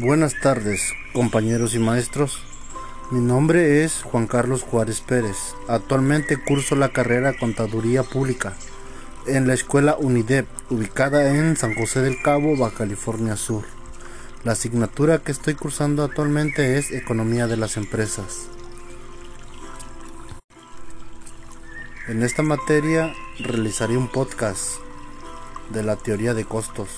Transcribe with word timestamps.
Buenas 0.00 0.38
tardes, 0.40 0.92
compañeros 1.12 1.74
y 1.74 1.80
maestros. 1.80 2.40
Mi 3.10 3.18
nombre 3.18 3.82
es 3.82 4.02
Juan 4.04 4.28
Carlos 4.28 4.62
Juárez 4.62 5.00
Pérez. 5.00 5.56
Actualmente 5.66 6.36
curso 6.36 6.76
la 6.76 6.90
carrera 6.90 7.36
Contaduría 7.36 8.04
Pública 8.04 8.54
en 9.26 9.48
la 9.48 9.54
escuela 9.54 9.96
UNIDEP, 9.98 10.46
ubicada 10.70 11.34
en 11.34 11.56
San 11.56 11.74
José 11.74 12.00
del 12.00 12.22
Cabo, 12.22 12.56
Baja 12.56 12.76
California 12.76 13.36
Sur. 13.36 13.64
La 14.44 14.52
asignatura 14.52 15.18
que 15.18 15.32
estoy 15.32 15.54
cursando 15.54 16.04
actualmente 16.04 16.78
es 16.78 16.92
Economía 16.92 17.48
de 17.48 17.56
las 17.56 17.76
Empresas. 17.76 18.46
En 22.06 22.22
esta 22.22 22.44
materia 22.44 23.12
realizaré 23.40 23.96
un 23.96 24.06
podcast 24.06 24.74
de 25.70 25.82
la 25.82 25.96
teoría 25.96 26.34
de 26.34 26.44
costos. 26.44 26.88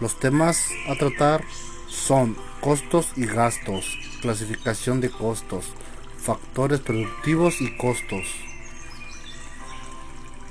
Los 0.00 0.20
temas 0.20 0.68
a 0.88 0.94
tratar 0.94 1.42
son 1.88 2.36
costos 2.60 3.12
y 3.16 3.26
gastos, 3.26 3.98
clasificación 4.20 5.00
de 5.00 5.10
costos, 5.10 5.66
factores 6.18 6.80
productivos 6.80 7.60
y 7.60 7.76
costos, 7.76 8.24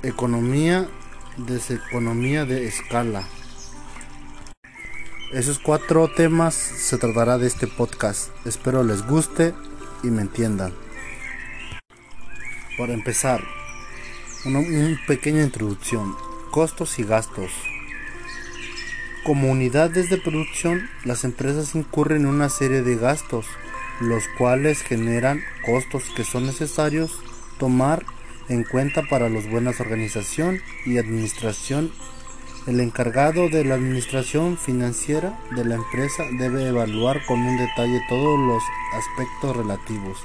economía, 0.02 0.88
deseconomía 1.36 2.44
de 2.44 2.66
escala. 2.66 3.26
Esos 5.32 5.58
cuatro 5.58 6.08
temas 6.08 6.54
se 6.54 6.98
tratará 6.98 7.36
de 7.36 7.48
este 7.48 7.66
podcast. 7.66 8.30
Espero 8.46 8.84
les 8.84 9.04
guste 9.06 9.54
y 10.02 10.06
me 10.08 10.22
entiendan. 10.22 10.72
Para 12.78 12.92
empezar, 12.92 13.42
una, 14.44 14.60
una 14.60 15.00
pequeña 15.06 15.42
introducción. 15.42 16.14
Costos 16.52 16.98
y 16.98 17.04
gastos. 17.04 17.50
Como 19.26 19.50
unidades 19.50 20.08
de 20.08 20.18
producción, 20.18 20.88
las 21.02 21.24
empresas 21.24 21.74
incurren 21.74 22.20
en 22.20 22.26
una 22.28 22.48
serie 22.48 22.82
de 22.82 22.94
gastos, 22.94 23.44
los 23.98 24.22
cuales 24.38 24.82
generan 24.82 25.42
costos 25.64 26.04
que 26.14 26.22
son 26.22 26.46
necesarios 26.46 27.10
tomar 27.58 28.06
en 28.48 28.62
cuenta 28.62 29.02
para 29.10 29.28
la 29.28 29.40
buena 29.50 29.72
organización 29.76 30.60
y 30.84 30.98
administración. 30.98 31.90
El 32.68 32.78
encargado 32.78 33.48
de 33.48 33.64
la 33.64 33.74
administración 33.74 34.56
financiera 34.56 35.36
de 35.56 35.64
la 35.64 35.74
empresa 35.74 36.22
debe 36.38 36.68
evaluar 36.68 37.18
con 37.26 37.40
un 37.40 37.56
detalle 37.56 38.00
todos 38.08 38.38
los 38.38 38.62
aspectos 38.94 39.56
relativos 39.56 40.18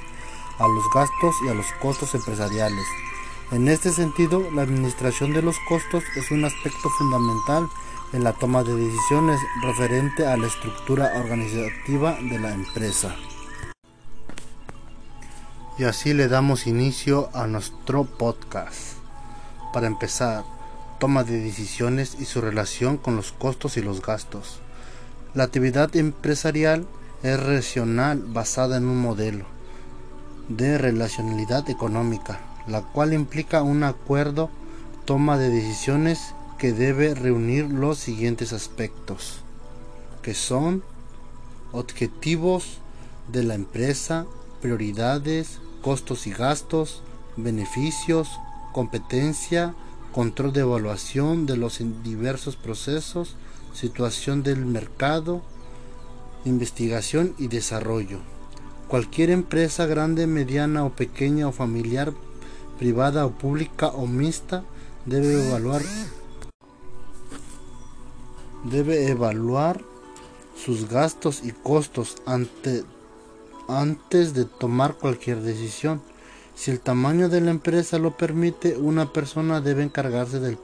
a 0.60 0.68
los 0.68 0.84
gastos 0.94 1.34
y 1.44 1.48
a 1.48 1.54
los 1.54 1.66
costos 1.80 2.14
empresariales. 2.14 2.86
En 3.50 3.66
este 3.66 3.90
sentido, 3.90 4.48
la 4.52 4.62
administración 4.62 5.32
de 5.32 5.42
los 5.42 5.56
costos 5.68 6.04
es 6.14 6.30
un 6.30 6.44
aspecto 6.44 6.88
fundamental 6.88 7.68
en 8.12 8.24
la 8.24 8.32
toma 8.32 8.62
de 8.62 8.74
decisiones 8.74 9.40
referente 9.62 10.26
a 10.26 10.36
la 10.36 10.46
estructura 10.46 11.12
organizativa 11.16 12.18
de 12.20 12.38
la 12.38 12.52
empresa. 12.52 13.14
Y 15.78 15.84
así 15.84 16.12
le 16.12 16.28
damos 16.28 16.66
inicio 16.66 17.30
a 17.32 17.46
nuestro 17.46 18.04
podcast. 18.04 18.96
Para 19.72 19.86
empezar, 19.86 20.44
toma 20.98 21.24
de 21.24 21.40
decisiones 21.40 22.16
y 22.20 22.26
su 22.26 22.40
relación 22.40 22.98
con 22.98 23.16
los 23.16 23.32
costos 23.32 23.76
y 23.76 23.82
los 23.82 24.02
gastos. 24.02 24.60
La 25.34 25.44
actividad 25.44 25.96
empresarial 25.96 26.86
es 27.22 27.42
racional 27.42 28.22
basada 28.22 28.76
en 28.76 28.84
un 28.84 29.00
modelo 29.00 29.46
de 30.48 30.76
relacionalidad 30.76 31.70
económica, 31.70 32.40
la 32.66 32.82
cual 32.82 33.14
implica 33.14 33.62
un 33.62 33.82
acuerdo, 33.84 34.50
toma 35.06 35.38
de 35.38 35.48
decisiones 35.48 36.34
que 36.62 36.72
debe 36.72 37.12
reunir 37.16 37.64
los 37.72 37.98
siguientes 37.98 38.52
aspectos, 38.52 39.40
que 40.22 40.32
son 40.32 40.84
objetivos 41.72 42.78
de 43.26 43.42
la 43.42 43.56
empresa, 43.56 44.26
prioridades, 44.60 45.58
costos 45.80 46.28
y 46.28 46.30
gastos, 46.30 47.02
beneficios, 47.36 48.28
competencia, 48.72 49.74
control 50.12 50.52
de 50.52 50.60
evaluación 50.60 51.46
de 51.46 51.56
los 51.56 51.80
diversos 52.04 52.54
procesos, 52.54 53.34
situación 53.74 54.44
del 54.44 54.64
mercado, 54.64 55.42
investigación 56.44 57.34
y 57.40 57.48
desarrollo. 57.48 58.20
Cualquier 58.86 59.30
empresa 59.30 59.86
grande, 59.86 60.28
mediana 60.28 60.84
o 60.84 60.90
pequeña 60.90 61.48
o 61.48 61.50
familiar, 61.50 62.12
privada 62.78 63.26
o 63.26 63.32
pública 63.32 63.88
o 63.88 64.06
mixta 64.06 64.62
debe 65.06 65.48
evaluar 65.48 65.82
debe 68.64 69.08
evaluar 69.08 69.80
sus 70.56 70.88
gastos 70.88 71.42
y 71.44 71.52
costos 71.52 72.16
ante, 72.26 72.84
antes 73.68 74.34
de 74.34 74.44
tomar 74.44 74.94
cualquier 74.94 75.40
decisión. 75.40 76.02
Si 76.54 76.70
el 76.70 76.80
tamaño 76.80 77.28
de 77.28 77.40
la 77.40 77.50
empresa 77.50 77.98
lo 77.98 78.16
permite, 78.16 78.76
una 78.76 79.12
persona 79.12 79.60
debe 79.60 79.82
encargarse 79.82 80.38
de, 80.38 80.58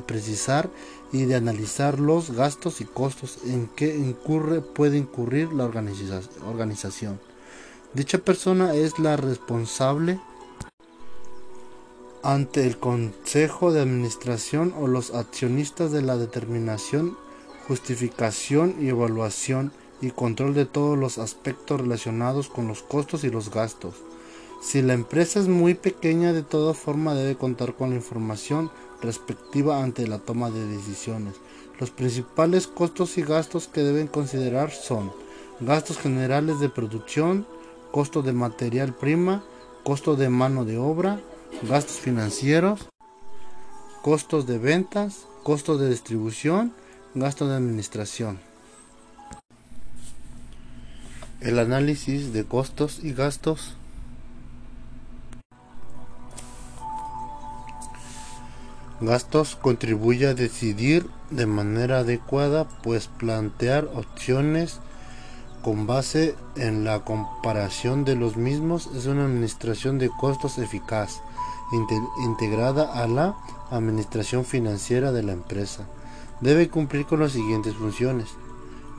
precisar 0.00 0.70
y 1.12 1.24
de 1.24 1.34
analizar 1.34 1.98
los 1.98 2.30
gastos 2.30 2.80
y 2.80 2.84
costos 2.84 3.38
en 3.44 3.66
que 3.68 3.96
incurre, 3.96 4.60
puede 4.60 4.98
incurrir 4.98 5.52
la 5.52 5.64
organización. 5.64 7.18
Dicha 7.92 8.18
persona 8.18 8.74
es 8.74 9.00
la 9.00 9.16
responsable 9.16 10.20
ante 12.22 12.66
el 12.66 12.78
Consejo 12.78 13.72
de 13.72 13.80
Administración 13.80 14.72
o 14.78 14.86
los 14.86 15.12
accionistas 15.12 15.90
de 15.90 16.02
la 16.02 16.16
determinación 16.16 17.16
justificación 17.70 18.74
y 18.80 18.88
evaluación 18.88 19.70
y 20.00 20.10
control 20.10 20.54
de 20.54 20.66
todos 20.66 20.98
los 20.98 21.18
aspectos 21.18 21.80
relacionados 21.80 22.48
con 22.48 22.66
los 22.66 22.82
costos 22.82 23.22
y 23.22 23.30
los 23.30 23.52
gastos. 23.52 23.94
Si 24.60 24.82
la 24.82 24.92
empresa 24.92 25.38
es 25.38 25.46
muy 25.46 25.74
pequeña, 25.74 26.32
de 26.32 26.42
toda 26.42 26.74
forma 26.74 27.14
debe 27.14 27.36
contar 27.36 27.74
con 27.74 27.90
la 27.90 27.94
información 27.94 28.72
respectiva 29.00 29.84
ante 29.84 30.08
la 30.08 30.18
toma 30.18 30.50
de 30.50 30.66
decisiones. 30.66 31.36
Los 31.78 31.92
principales 31.92 32.66
costos 32.66 33.16
y 33.18 33.22
gastos 33.22 33.68
que 33.68 33.82
deben 33.82 34.08
considerar 34.08 34.72
son 34.72 35.12
gastos 35.60 35.96
generales 35.96 36.58
de 36.58 36.70
producción, 36.70 37.46
costo 37.92 38.22
de 38.22 38.32
material 38.32 38.96
prima, 38.96 39.44
costo 39.84 40.16
de 40.16 40.28
mano 40.28 40.64
de 40.64 40.76
obra, 40.76 41.20
gastos 41.62 42.00
financieros, 42.00 42.88
costos 44.02 44.48
de 44.48 44.58
ventas, 44.58 45.28
costos 45.44 45.78
de 45.78 45.88
distribución 45.88 46.74
Gasto 47.12 47.48
de 47.48 47.56
administración. 47.56 48.38
El 51.40 51.58
análisis 51.58 52.32
de 52.32 52.44
costos 52.44 53.00
y 53.02 53.12
gastos. 53.12 53.74
Gastos 59.00 59.56
contribuye 59.56 60.28
a 60.28 60.34
decidir 60.34 61.10
de 61.30 61.46
manera 61.46 61.98
adecuada, 61.98 62.68
pues 62.84 63.08
plantear 63.08 63.86
opciones 63.92 64.78
con 65.64 65.88
base 65.88 66.36
en 66.54 66.84
la 66.84 67.00
comparación 67.00 68.04
de 68.04 68.14
los 68.14 68.36
mismos 68.36 68.88
es 68.94 69.06
una 69.06 69.24
administración 69.24 69.98
de 69.98 70.10
costos 70.10 70.58
eficaz, 70.58 71.22
integrada 72.22 73.02
a 73.02 73.08
la 73.08 73.34
administración 73.72 74.44
financiera 74.44 75.10
de 75.10 75.24
la 75.24 75.32
empresa 75.32 75.88
debe 76.40 76.68
cumplir 76.68 77.06
con 77.06 77.20
las 77.20 77.32
siguientes 77.32 77.74
funciones. 77.74 78.28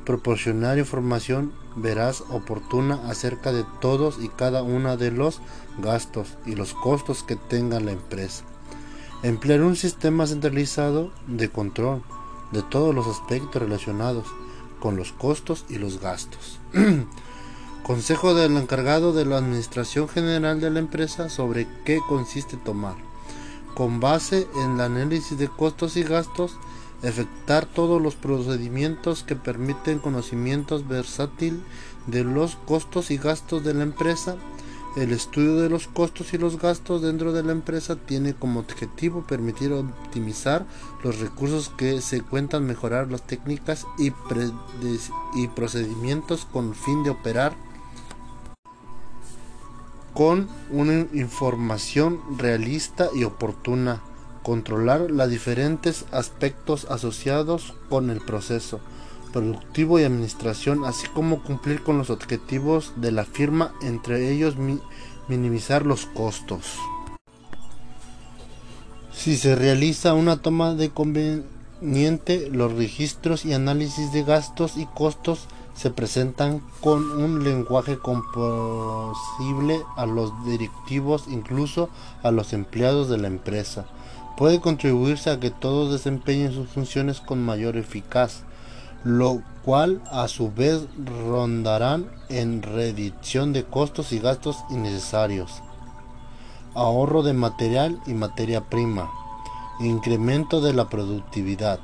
Proporcionar 0.05 0.77
información 0.77 1.53
veraz 1.75 2.21
oportuna 2.29 2.99
acerca 3.07 3.51
de 3.51 3.65
todos 3.79 4.17
y 4.21 4.29
cada 4.29 4.63
uno 4.63 4.97
de 4.97 5.11
los 5.11 5.41
gastos 5.79 6.37
y 6.45 6.55
los 6.55 6.73
costos 6.73 7.23
que 7.23 7.35
tenga 7.35 7.79
la 7.79 7.91
empresa. 7.91 8.43
Emplear 9.23 9.61
un 9.61 9.75
sistema 9.75 10.25
centralizado 10.25 11.11
de 11.27 11.49
control 11.49 12.01
de 12.51 12.63
todos 12.63 12.93
los 12.93 13.07
aspectos 13.07 13.61
relacionados 13.61 14.25
con 14.79 14.97
los 14.97 15.11
costos 15.13 15.65
y 15.69 15.75
los 15.75 16.01
gastos. 16.01 16.59
Consejo 17.83 18.33
del 18.33 18.57
encargado 18.57 19.13
de 19.13 19.25
la 19.25 19.37
Administración 19.37 20.07
General 20.07 20.59
de 20.59 20.69
la 20.69 20.79
empresa 20.79 21.29
sobre 21.29 21.67
qué 21.85 21.99
consiste 22.07 22.57
tomar. 22.57 22.95
Con 23.75 23.99
base 23.99 24.47
en 24.55 24.75
el 24.75 24.81
análisis 24.81 25.37
de 25.37 25.47
costos 25.47 25.97
y 25.97 26.03
gastos, 26.03 26.57
efectuar 27.03 27.65
todos 27.65 28.01
los 28.01 28.15
procedimientos 28.15 29.23
que 29.23 29.35
permiten 29.35 29.99
conocimientos 29.99 30.87
versátil 30.87 31.61
de 32.07 32.23
los 32.23 32.55
costos 32.55 33.11
y 33.11 33.17
gastos 33.17 33.63
de 33.63 33.73
la 33.73 33.83
empresa. 33.83 34.35
El 34.97 35.13
estudio 35.13 35.55
de 35.55 35.69
los 35.69 35.87
costos 35.87 36.33
y 36.33 36.37
los 36.37 36.59
gastos 36.59 37.01
dentro 37.01 37.31
de 37.31 37.43
la 37.43 37.53
empresa 37.53 37.95
tiene 37.95 38.33
como 38.33 38.59
objetivo 38.59 39.25
permitir 39.25 39.71
optimizar 39.71 40.65
los 41.01 41.19
recursos 41.19 41.69
que 41.69 42.01
se 42.01 42.21
cuentan, 42.21 42.65
mejorar 42.65 43.09
las 43.09 43.25
técnicas 43.25 43.87
y, 43.97 44.11
y 45.35 45.47
procedimientos 45.47 46.45
con 46.51 46.75
fin 46.75 47.03
de 47.03 47.11
operar 47.11 47.55
con 50.13 50.49
una 50.69 51.07
información 51.13 52.19
realista 52.37 53.07
y 53.15 53.23
oportuna 53.23 54.01
controlar 54.43 55.11
los 55.11 55.29
diferentes 55.29 56.05
aspectos 56.11 56.85
asociados 56.89 57.73
con 57.89 58.09
el 58.09 58.21
proceso, 58.21 58.79
productivo 59.31 59.99
y 59.99 60.03
administración, 60.03 60.85
así 60.85 61.07
como 61.07 61.43
cumplir 61.43 61.83
con 61.83 61.97
los 61.97 62.09
objetivos 62.09 62.93
de 62.97 63.11
la 63.11 63.25
firma, 63.25 63.73
entre 63.81 64.31
ellos 64.31 64.55
minimizar 65.27 65.85
los 65.85 66.05
costos. 66.05 66.77
Si 69.13 69.37
se 69.37 69.55
realiza 69.55 70.13
una 70.13 70.41
toma 70.41 70.73
de 70.73 70.89
conveniente, 70.89 72.49
los 72.49 72.73
registros 72.73 73.45
y 73.45 73.53
análisis 73.53 74.11
de 74.11 74.23
gastos 74.23 74.77
y 74.77 74.85
costos 74.87 75.47
se 75.75 75.89
presentan 75.91 76.61
con 76.81 77.11
un 77.11 77.43
lenguaje 77.43 77.97
comprensible 77.97 79.81
a 79.95 80.05
los 80.05 80.31
directivos, 80.45 81.25
incluso 81.29 81.89
a 82.23 82.31
los 82.31 82.53
empleados 82.53 83.09
de 83.09 83.17
la 83.17 83.27
empresa. 83.27 83.85
Puede 84.41 84.59
contribuirse 84.59 85.29
a 85.29 85.39
que 85.39 85.51
todos 85.51 85.91
desempeñen 85.91 86.51
sus 86.51 86.67
funciones 86.67 87.21
con 87.21 87.45
mayor 87.45 87.77
eficacia, 87.77 88.43
lo 89.03 89.43
cual 89.63 90.01
a 90.09 90.27
su 90.27 90.51
vez 90.51 90.87
rondarán 91.27 92.09
en 92.27 92.63
reducción 92.63 93.53
de 93.53 93.65
costos 93.65 94.11
y 94.11 94.17
gastos 94.17 94.57
innecesarios, 94.71 95.61
ahorro 96.73 97.21
de 97.21 97.33
material 97.33 98.01
y 98.07 98.15
materia 98.15 98.61
prima, 98.61 99.11
incremento 99.79 100.59
de 100.59 100.73
la 100.73 100.89
productividad, 100.89 101.79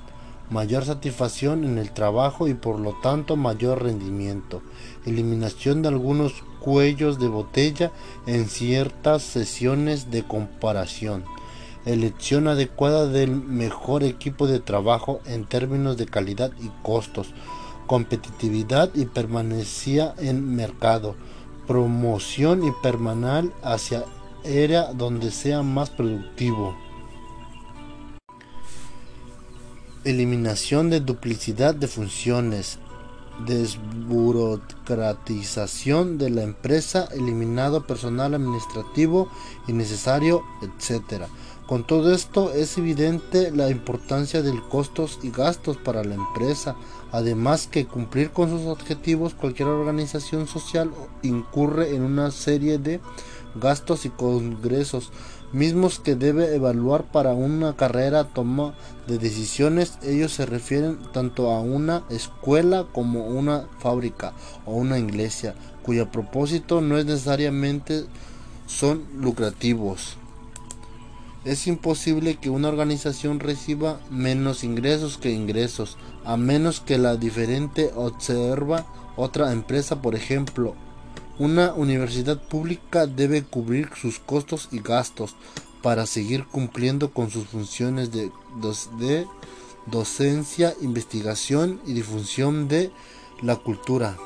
mayor 0.50 0.84
satisfacción 0.84 1.64
en 1.64 1.78
el 1.78 1.92
trabajo 1.92 2.48
y 2.48 2.56
por 2.56 2.80
lo 2.80 2.94
tanto 3.04 3.36
mayor 3.36 3.84
rendimiento, 3.84 4.64
eliminación 5.06 5.84
de 5.84 5.90
algunos 5.90 6.34
cuellos 6.60 7.20
de 7.20 7.28
botella 7.28 7.92
en 8.26 8.50
ciertas 8.50 9.22
sesiones 9.22 10.10
de 10.10 10.24
comparación, 10.24 11.24
elección 11.88 12.48
adecuada 12.48 13.08
del 13.08 13.32
mejor 13.32 14.04
equipo 14.04 14.48
de 14.48 14.60
trabajo 14.60 15.22
en 15.26 15.46
términos 15.46 15.98
de 15.98 16.06
calidad 16.06 16.52
y 16.60 16.70
costos, 16.84 17.34
competitividad 17.88 18.92
y 18.94 19.06
permanencia 19.06 20.14
en 20.18 20.56
mercado, 20.56 21.16
promoción 21.68 22.64
y 22.64 22.72
permanal 22.84 23.54
hacia 23.64 24.06
era 24.44 24.94
donde 24.94 25.32
sea 25.32 25.64
más 25.64 25.90
productivo. 25.90 26.76
eliminación 30.10 30.90
de 30.90 31.02
duplicidad 31.02 31.76
de 31.76 31.88
funciones, 31.88 32.80
desburocratización 33.46 36.18
de 36.18 36.30
la 36.30 36.44
empresa, 36.44 37.10
eliminado 37.12 37.86
personal 37.86 38.34
administrativo 38.34 39.30
innecesario, 39.68 40.44
etc. 40.62 41.26
Con 41.68 41.84
todo 41.84 42.14
esto 42.14 42.54
es 42.54 42.78
evidente 42.78 43.52
la 43.52 43.70
importancia 43.70 44.42
del 44.42 44.64
costos 44.64 45.20
y 45.22 45.32
gastos 45.32 45.76
para 45.76 46.06
la 46.06 46.16
empresa, 46.16 46.78
además 47.12 47.68
que 47.68 47.86
cumplir 47.86 48.32
con 48.32 48.50
sus 48.50 48.68
objetivos 48.68 49.34
cualquier 49.34 49.68
organización 49.68 50.48
social 50.48 50.92
incurre 51.24 51.94
en 51.94 52.04
una 52.04 52.32
serie 52.32 52.78
de 52.78 53.02
gastos 53.56 54.06
y 54.06 54.10
congresos 54.10 55.12
mismos 55.52 56.00
que 56.00 56.16
debe 56.16 56.56
evaluar 56.56 57.04
para 57.04 57.34
una 57.34 57.76
carrera 57.76 58.24
toma 58.24 58.74
de 59.06 59.18
decisiones. 59.18 59.98
Ellos 60.04 60.32
se 60.32 60.46
refieren 60.46 61.00
tanto 61.12 61.52
a 61.52 61.60
una 61.60 62.04
escuela 62.10 62.86
como 62.94 63.28
una 63.28 63.68
fábrica 63.80 64.32
o 64.66 64.76
una 64.76 65.00
iglesia, 65.00 65.54
cuyo 65.84 66.10
propósito 66.12 66.80
no 66.80 66.98
es 66.98 67.06
necesariamente 67.06 68.06
son 68.68 69.04
lucrativos. 69.20 70.18
Es 71.48 71.66
imposible 71.66 72.36
que 72.36 72.50
una 72.50 72.68
organización 72.68 73.40
reciba 73.40 74.02
menos 74.10 74.66
ingresos 74.66 75.18
que 75.18 75.32
ingresos, 75.32 75.98
a 76.26 76.36
menos 76.36 76.82
que 76.82 76.98
la 76.98 77.16
diferente 77.16 77.94
observa 77.96 78.86
otra 79.16 79.54
empresa, 79.54 80.02
por 80.02 80.14
ejemplo, 80.14 80.76
una 81.40 81.74
universidad 81.74 82.38
pública 82.38 83.08
debe 83.08 83.44
cubrir 83.44 83.90
sus 83.96 84.20
costos 84.20 84.68
y 84.74 84.80
gastos 84.80 85.38
para 85.82 86.06
seguir 86.06 86.46
cumpliendo 86.48 87.14
con 87.14 87.30
sus 87.30 87.48
funciones 87.48 88.12
de, 88.12 88.30
docencia, 89.86 90.76
investigación 90.82 91.80
y 91.88 91.94
difusión 91.94 92.68
de 92.68 92.92
la 93.42 93.56
cultura. 93.56 94.18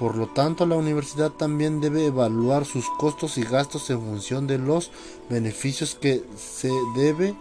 Por 0.00 0.16
lo 0.16 0.28
tanto, 0.28 0.64
la 0.64 0.76
universidad 0.76 1.30
también 1.30 1.82
debe 1.82 2.06
evaluar 2.06 2.64
sus 2.64 2.88
costos 2.88 3.36
y 3.36 3.42
gastos 3.42 3.90
en 3.90 4.00
función 4.00 4.46
de 4.46 4.56
los 4.56 4.90
beneficios 5.28 5.94
que 5.94 6.24
se 6.38 6.70
debe 6.96 7.34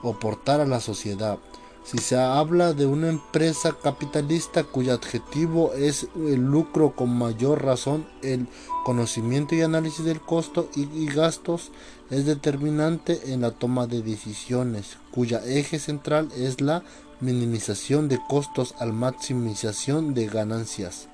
aportar 0.00 0.60
a 0.60 0.64
la 0.64 0.78
sociedad. 0.78 1.40
Si 1.82 1.98
se 1.98 2.16
habla 2.16 2.72
de 2.72 2.86
una 2.86 3.08
empresa 3.08 3.76
capitalista 3.82 4.62
cuyo 4.62 4.94
objetivo 4.94 5.72
es 5.72 6.06
el 6.14 6.40
lucro 6.40 6.94
con 6.94 7.18
mayor 7.18 7.64
razón, 7.64 8.06
el 8.22 8.46
conocimiento 8.84 9.56
y 9.56 9.62
análisis 9.62 10.04
del 10.04 10.20
costo 10.20 10.68
y, 10.76 11.06
gastos 11.06 11.72
es 12.10 12.26
determinante 12.26 13.32
en 13.32 13.40
la 13.40 13.50
toma 13.50 13.88
de 13.88 14.02
decisiones, 14.02 14.98
cuya 15.10 15.44
eje 15.44 15.80
central 15.80 16.28
es 16.36 16.60
la 16.60 16.84
minimización 17.18 18.08
de 18.08 18.20
costos 18.28 18.76
al 18.78 18.92
maximización 18.92 20.14
de 20.14 20.26
ganancias. 20.28 21.08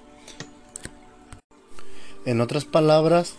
En 2.26 2.40
otras 2.42 2.66
palabras, 2.66 3.34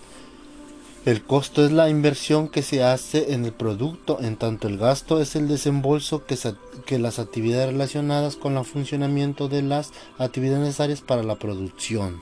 el 1.05 1.23
costo 1.23 1.63
es 1.63 1.71
la 1.71 1.89
inversión 1.89 2.47
que 2.47 2.63
se 2.63 2.83
hace 2.83 3.33
en 3.33 3.45
el 3.45 3.53
producto, 3.53 4.19
en 4.21 4.37
tanto 4.37 4.67
el 4.67 4.77
gasto 4.77 5.19
es 5.19 5.35
el 5.35 5.47
desembolso 5.47 6.23
que, 6.25 6.99
las 6.99 7.19
actividades 7.19 7.71
relacionadas 7.71 8.35
con 8.35 8.57
el 8.57 8.65
funcionamiento 8.65 9.49
de 9.49 9.61
las 9.61 9.91
actividades 10.17 10.61
necesarias 10.61 11.01
para 11.01 11.21
la 11.21 11.35
producción. 11.35 12.21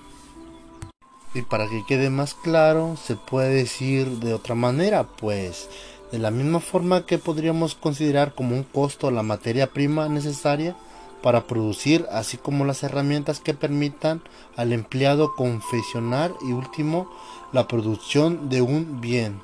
Y 1.33 1.43
para 1.43 1.67
que 1.69 1.83
quede 1.87 2.09
más 2.09 2.33
claro, 2.33 2.97
se 2.97 3.15
puede 3.15 3.53
decir 3.53 4.07
de 4.19 4.33
otra 4.33 4.55
manera, 4.55 5.07
pues 5.07 5.69
de 6.11 6.19
la 6.19 6.31
misma 6.31 6.59
forma 6.59 7.05
que 7.05 7.19
podríamos 7.19 7.75
considerar 7.75 8.33
como 8.33 8.55
un 8.55 8.63
costo 8.63 9.11
la 9.11 9.23
materia 9.23 9.67
prima 9.67 10.09
necesaria 10.09 10.75
para 11.21 11.45
producir, 11.45 12.05
así 12.11 12.37
como 12.37 12.65
las 12.65 12.83
herramientas 12.83 13.39
que 13.39 13.53
permitan 13.53 14.21
al 14.55 14.73
empleado 14.73 15.35
confeccionar 15.35 16.33
y 16.47 16.51
último 16.51 17.09
la 17.51 17.67
producción 17.67 18.49
de 18.49 18.61
un 18.61 19.01
bien. 19.01 19.41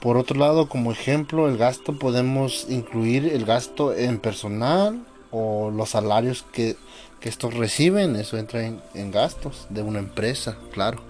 Por 0.00 0.16
otro 0.16 0.38
lado, 0.38 0.68
como 0.68 0.92
ejemplo, 0.92 1.48
el 1.48 1.56
gasto 1.56 1.98
podemos 1.98 2.66
incluir 2.68 3.26
el 3.26 3.44
gasto 3.44 3.94
en 3.94 4.18
personal 4.18 5.04
o 5.30 5.70
los 5.70 5.90
salarios 5.90 6.44
que, 6.52 6.76
estos 7.22 7.54
reciben, 7.54 8.14
eso 8.14 8.38
entra 8.38 8.64
en, 8.64 8.80
en 8.94 9.10
gastos 9.10 9.66
de 9.68 9.82
una 9.82 9.98
empresa, 9.98 10.56
claro. 10.72 11.00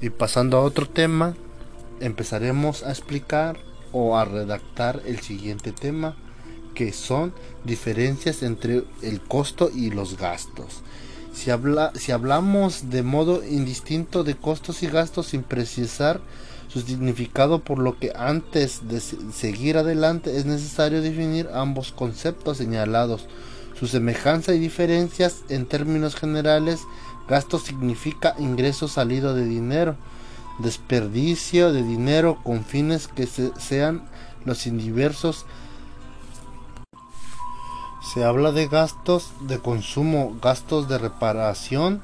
Y 0.00 0.08
pasando 0.08 0.56
a 0.56 0.62
otro 0.62 0.88
tema, 0.88 1.34
empezaremos 2.00 2.82
a 2.82 2.88
explicar 2.88 3.58
o 3.92 4.16
a 4.16 4.24
redactar 4.24 5.02
el 5.04 5.20
siguiente 5.20 5.72
tema, 5.72 6.16
que 6.78 6.92
son 6.92 7.32
diferencias 7.64 8.44
entre 8.44 8.84
el 9.02 9.20
costo 9.20 9.68
y 9.74 9.90
los 9.90 10.16
gastos. 10.16 10.82
Si, 11.34 11.50
habla, 11.50 11.90
si 11.96 12.12
hablamos 12.12 12.88
de 12.88 13.02
modo 13.02 13.44
indistinto 13.44 14.22
de 14.22 14.36
costos 14.36 14.84
y 14.84 14.86
gastos 14.86 15.26
sin 15.26 15.42
precisar 15.42 16.20
su 16.68 16.80
significado, 16.80 17.58
por 17.64 17.80
lo 17.80 17.98
que 17.98 18.12
antes 18.14 18.86
de 18.86 19.00
seguir 19.00 19.76
adelante 19.76 20.36
es 20.36 20.46
necesario 20.46 21.02
definir 21.02 21.48
ambos 21.52 21.90
conceptos 21.90 22.58
señalados, 22.58 23.26
su 23.76 23.88
semejanza 23.88 24.54
y 24.54 24.60
diferencias 24.60 25.38
en 25.48 25.66
términos 25.66 26.14
generales. 26.14 26.82
Gasto 27.28 27.58
significa 27.58 28.36
ingreso 28.38 28.86
salido 28.86 29.34
de 29.34 29.46
dinero, 29.46 29.96
desperdicio 30.60 31.72
de 31.72 31.82
dinero 31.82 32.38
con 32.44 32.64
fines 32.64 33.08
que 33.08 33.26
sean 33.26 34.08
los 34.44 34.68
indiversos 34.68 35.44
se 38.12 38.24
habla 38.24 38.52
de 38.52 38.68
gastos 38.68 39.32
de 39.40 39.58
consumo, 39.58 40.34
gastos 40.40 40.88
de 40.88 40.96
reparación, 40.96 42.00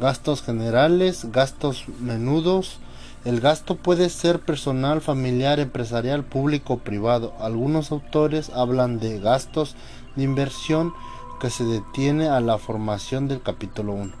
gastos 0.00 0.42
generales, 0.42 1.30
gastos 1.30 1.84
menudos. 2.00 2.78
El 3.24 3.40
gasto 3.40 3.76
puede 3.76 4.10
ser 4.10 4.40
personal, 4.40 5.00
familiar, 5.00 5.60
empresarial, 5.60 6.24
público 6.24 6.74
o 6.74 6.78
privado. 6.78 7.34
Algunos 7.38 7.92
autores 7.92 8.50
hablan 8.50 8.98
de 8.98 9.20
gastos 9.20 9.76
de 10.16 10.24
inversión 10.24 10.92
que 11.40 11.50
se 11.50 11.64
detiene 11.64 12.28
a 12.28 12.40
la 12.40 12.58
formación 12.58 13.28
del 13.28 13.40
capítulo 13.40 13.92
1. 13.92 14.12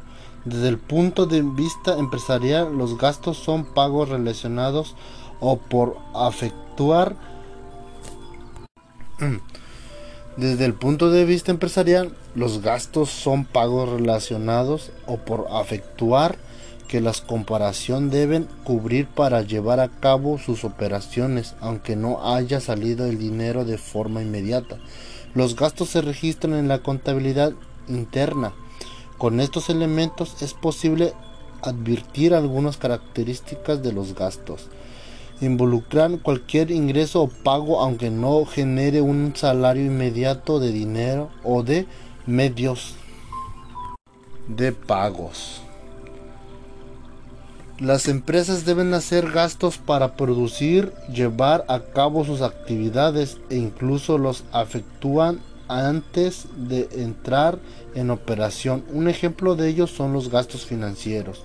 Desde 0.44 0.68
el 0.68 0.78
punto 0.78 1.26
de 1.26 1.42
vista 1.42 1.98
empresarial, 1.98 2.76
los 2.78 2.96
gastos 2.96 3.38
son 3.38 3.64
pagos 3.64 4.08
relacionados 4.08 4.94
o 5.40 5.56
por 5.56 5.96
afectuar 6.14 7.16
Desde 10.36 10.64
el 10.64 10.74
punto 10.74 11.10
de 11.10 11.24
vista 11.24 11.52
empresarial, 11.52 12.12
los 12.34 12.60
gastos 12.60 13.08
son 13.08 13.44
pagos 13.44 13.88
relacionados 13.88 14.90
o 15.06 15.18
por 15.18 15.46
afectuar 15.52 16.36
que 16.88 17.00
las 17.00 17.20
comparación 17.20 18.10
deben 18.10 18.48
cubrir 18.64 19.06
para 19.06 19.42
llevar 19.42 19.78
a 19.78 19.88
cabo 19.88 20.38
sus 20.38 20.64
operaciones, 20.64 21.54
aunque 21.60 21.94
no 21.94 22.34
haya 22.34 22.60
salido 22.60 23.06
el 23.06 23.18
dinero 23.18 23.64
de 23.64 23.78
forma 23.78 24.22
inmediata. 24.22 24.78
Los 25.34 25.54
gastos 25.54 25.90
se 25.90 26.02
registran 26.02 26.54
en 26.54 26.68
la 26.68 26.80
contabilidad 26.80 27.52
interna 27.88 28.54
Con 29.18 29.40
estos 29.40 29.70
elementos 29.70 30.42
es 30.42 30.52
posible 30.52 31.12
advertir 31.62 32.34
algunas 32.34 32.76
características 32.76 33.82
de 33.82 33.92
los 33.92 34.14
gastos. 34.14 34.68
Involucran 35.40 36.18
cualquier 36.18 36.70
ingreso 36.70 37.22
o 37.22 37.28
pago 37.28 37.80
aunque 37.80 38.10
no 38.10 38.44
genere 38.46 39.00
un 39.00 39.32
salario 39.34 39.84
inmediato 39.84 40.60
de 40.60 40.70
dinero 40.70 41.30
o 41.42 41.62
de 41.62 41.86
medios 42.26 42.94
de 44.48 44.72
pagos. 44.72 45.62
Las 47.80 48.06
empresas 48.06 48.64
deben 48.64 48.94
hacer 48.94 49.32
gastos 49.32 49.78
para 49.78 50.14
producir, 50.14 50.92
llevar 51.12 51.64
a 51.68 51.80
cabo 51.80 52.24
sus 52.24 52.40
actividades 52.40 53.38
e 53.50 53.56
incluso 53.56 54.16
los 54.16 54.44
efectúan 54.54 55.40
antes 55.66 56.46
de 56.56 56.88
entrar 56.92 57.58
en 57.96 58.10
operación. 58.10 58.84
Un 58.92 59.08
ejemplo 59.08 59.56
de 59.56 59.68
ellos 59.68 59.90
son 59.90 60.12
los 60.12 60.30
gastos 60.30 60.64
financieros. 60.64 61.42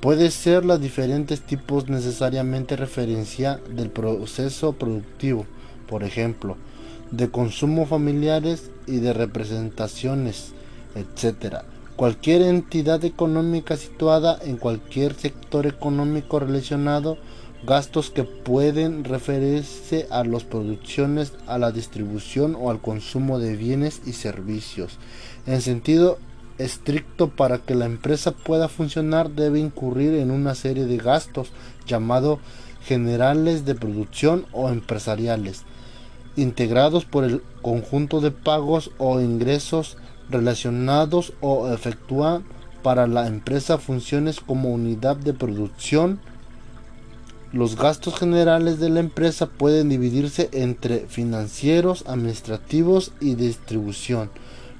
Puede 0.00 0.30
ser 0.30 0.64
los 0.64 0.80
diferentes 0.80 1.40
tipos 1.40 1.88
necesariamente 1.88 2.76
referencia 2.76 3.58
del 3.68 3.90
proceso 3.90 4.74
productivo, 4.74 5.44
por 5.88 6.04
ejemplo, 6.04 6.56
de 7.10 7.28
consumo 7.30 7.84
familiares 7.84 8.70
y 8.86 8.98
de 8.98 9.12
representaciones, 9.12 10.52
etc. 10.94 11.62
Cualquier 11.96 12.42
entidad 12.42 13.04
económica 13.04 13.76
situada 13.76 14.38
en 14.40 14.56
cualquier 14.56 15.14
sector 15.14 15.66
económico 15.66 16.38
relacionado, 16.38 17.18
gastos 17.66 18.10
que 18.10 18.22
pueden 18.22 19.02
referirse 19.02 20.06
a 20.12 20.22
las 20.22 20.44
producciones, 20.44 21.32
a 21.48 21.58
la 21.58 21.72
distribución 21.72 22.56
o 22.56 22.70
al 22.70 22.80
consumo 22.80 23.40
de 23.40 23.56
bienes 23.56 24.00
y 24.06 24.12
servicios. 24.12 24.96
En 25.44 25.60
sentido 25.60 26.18
estricto 26.58 27.28
para 27.28 27.58
que 27.58 27.74
la 27.74 27.86
empresa 27.86 28.32
pueda 28.32 28.68
funcionar 28.68 29.30
debe 29.30 29.60
incurrir 29.60 30.14
en 30.14 30.30
una 30.30 30.54
serie 30.54 30.84
de 30.84 30.98
gastos 30.98 31.50
llamados 31.86 32.40
generales 32.84 33.64
de 33.64 33.74
producción 33.74 34.46
o 34.52 34.68
empresariales, 34.68 35.62
integrados 36.36 37.04
por 37.04 37.24
el 37.24 37.42
conjunto 37.62 38.20
de 38.20 38.30
pagos 38.30 38.90
o 38.98 39.20
ingresos 39.20 39.96
relacionados 40.30 41.32
o 41.40 41.68
efectúan 41.72 42.44
para 42.82 43.06
la 43.06 43.26
empresa 43.26 43.78
funciones 43.78 44.40
como 44.40 44.70
unidad 44.70 45.16
de 45.16 45.34
producción. 45.34 46.20
Los 47.52 47.76
gastos 47.76 48.18
generales 48.18 48.78
de 48.78 48.90
la 48.90 49.00
empresa 49.00 49.46
pueden 49.46 49.88
dividirse 49.88 50.48
entre 50.52 51.00
financieros, 51.08 52.04
administrativos 52.06 53.12
y 53.20 53.34
distribución. 53.34 54.30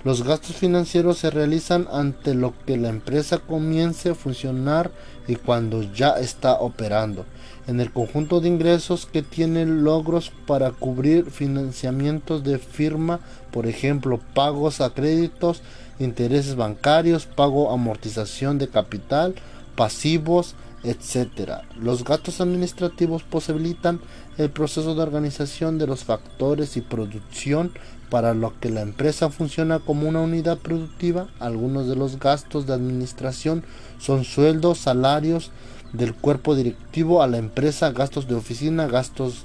Los 0.04 0.22
gastos 0.22 0.54
financieros 0.54 1.18
se 1.18 1.30
realizan 1.30 1.88
ante 1.90 2.34
lo 2.34 2.54
que 2.64 2.76
la 2.76 2.88
empresa 2.88 3.38
comience 3.38 4.10
a 4.10 4.14
funcionar 4.14 4.92
y 5.26 5.34
cuando 5.34 5.82
ya 5.82 6.10
está 6.10 6.54
operando. 6.54 7.26
En 7.66 7.80
el 7.80 7.92
conjunto 7.92 8.40
de 8.40 8.48
ingresos 8.48 9.06
que 9.06 9.22
tiene 9.22 9.66
logros 9.66 10.30
para 10.46 10.70
cubrir 10.70 11.30
financiamientos 11.32 12.44
de 12.44 12.58
firma, 12.58 13.18
por 13.50 13.66
ejemplo, 13.66 14.20
pagos 14.34 14.80
a 14.80 14.90
créditos, 14.90 15.62
intereses 15.98 16.54
bancarios, 16.54 17.26
pago 17.26 17.72
amortización 17.72 18.58
de 18.58 18.68
capital, 18.68 19.34
pasivos, 19.74 20.54
etc. 20.84 21.64
Los 21.76 22.04
gastos 22.04 22.40
administrativos 22.40 23.24
posibilitan 23.24 24.00
el 24.38 24.48
proceso 24.50 24.94
de 24.94 25.02
organización 25.02 25.76
de 25.78 25.88
los 25.88 26.04
factores 26.04 26.76
y 26.76 26.82
producción 26.82 27.72
para 28.10 28.34
lo 28.34 28.58
que 28.58 28.70
la 28.70 28.80
empresa 28.80 29.30
funciona 29.30 29.78
como 29.78 30.08
una 30.08 30.20
unidad 30.20 30.58
productiva, 30.58 31.28
algunos 31.40 31.88
de 31.88 31.96
los 31.96 32.18
gastos 32.18 32.66
de 32.66 32.74
administración 32.74 33.64
son 33.98 34.24
sueldos, 34.24 34.78
salarios 34.78 35.50
del 35.92 36.14
cuerpo 36.14 36.54
directivo 36.54 37.22
a 37.22 37.26
la 37.26 37.38
empresa, 37.38 37.92
gastos 37.92 38.28
de 38.28 38.34
oficina, 38.34 38.86
gastos 38.86 39.44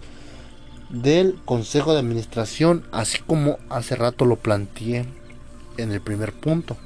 del 0.89 1.39
consejo 1.46 1.93
de 1.93 2.00
administración, 2.00 2.84
así 2.91 3.20
como 3.25 3.58
hace 3.70 3.96
rato 3.96 4.25
lo 4.25 4.38
planteé 4.38 5.05
en 5.77 5.91
el 5.91 6.01
primer 6.01 6.34
punto. 6.34 6.77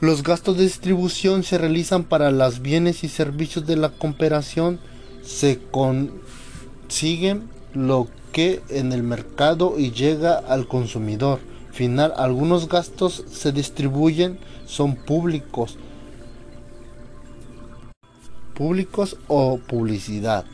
Los 0.00 0.22
gastos 0.22 0.56
de 0.56 0.64
distribución 0.64 1.42
se 1.42 1.58
realizan 1.58 2.04
para 2.04 2.30
los 2.30 2.60
bienes 2.60 3.02
y 3.04 3.08
servicios 3.08 3.66
de 3.66 3.76
la 3.76 3.90
cooperación, 3.90 4.78
se 5.22 5.58
consiguen 5.70 7.48
lo 7.72 8.06
que 8.06 8.25
en 8.36 8.92
el 8.92 9.02
mercado 9.02 9.78
y 9.78 9.92
llega 9.92 10.36
al 10.36 10.68
consumidor 10.68 11.40
final. 11.72 12.12
Algunos 12.16 12.68
gastos 12.68 13.24
se 13.30 13.50
distribuyen, 13.50 14.38
son 14.66 14.94
públicos, 14.94 15.78
públicos 18.54 19.16
o 19.28 19.58
publicidad. 19.58 20.44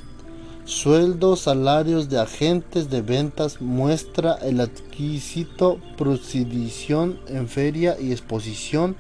Sueldos, 0.65 1.41
salarios 1.41 2.09
de 2.09 2.21
agentes 2.21 2.89
de 2.89 3.03
ventas, 3.03 3.61
muestra 3.61 4.35
el 4.35 4.61
adquisito, 4.61 5.81
procedición 5.99 7.19
en 7.27 7.49
feria 7.49 7.97
y 8.01 8.12
exposición, 8.12 8.95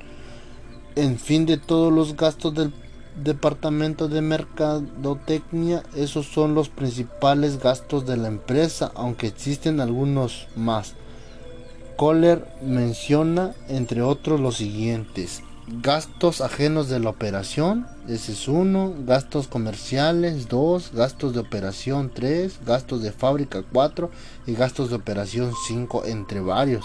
en 0.96 1.20
fin 1.20 1.46
de 1.46 1.56
todos 1.56 1.92
los 1.92 2.16
gastos 2.16 2.52
del 2.54 2.72
departamento 3.16 4.08
de 4.08 4.22
mercadotecnia, 4.22 5.82
esos 5.94 6.26
son 6.26 6.54
los 6.54 6.68
principales 6.68 7.58
gastos 7.58 8.06
de 8.06 8.16
la 8.16 8.28
empresa, 8.28 8.92
aunque 8.94 9.26
existen 9.26 9.80
algunos 9.80 10.48
más. 10.56 10.94
Kohler 11.96 12.46
menciona, 12.62 13.54
entre 13.68 14.02
otros, 14.02 14.40
los 14.40 14.56
siguientes. 14.56 15.42
Gastos 15.80 16.40
ajenos 16.40 16.88
de 16.88 16.98
la 16.98 17.10
operación, 17.10 17.86
ese 18.08 18.32
es 18.32 18.48
uno. 18.48 18.92
Gastos 19.06 19.46
comerciales, 19.46 20.48
dos. 20.48 20.90
Gastos 20.92 21.34
de 21.34 21.40
operación, 21.40 22.10
tres. 22.12 22.58
Gastos 22.66 23.02
de 23.02 23.12
fábrica, 23.12 23.62
cuatro. 23.72 24.10
Y 24.46 24.54
gastos 24.54 24.90
de 24.90 24.96
operación, 24.96 25.52
cinco, 25.68 26.04
entre 26.04 26.40
varios. 26.40 26.84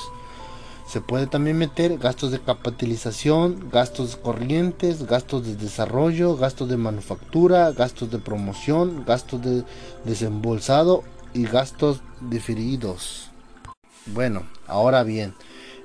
Se 0.88 1.02
puede 1.02 1.28
también 1.28 1.58
meter 1.58 1.98
gastos 1.98 2.32
de 2.32 2.40
capitalización, 2.40 3.70
gastos 3.70 4.16
corrientes, 4.16 5.06
gastos 5.06 5.46
de 5.46 5.58
desarrollo, 5.58 6.38
gastos 6.38 6.70
de 6.70 6.78
manufactura, 6.78 7.74
gastos 7.74 8.10
de 8.10 8.20
promoción, 8.20 9.04
gastos 9.06 9.42
de 9.42 9.64
desembolsado 10.06 11.04
y 11.34 11.44
gastos 11.44 12.00
diferidos. 12.22 13.32
Bueno, 14.06 14.48
ahora 14.66 15.04
bien, 15.04 15.34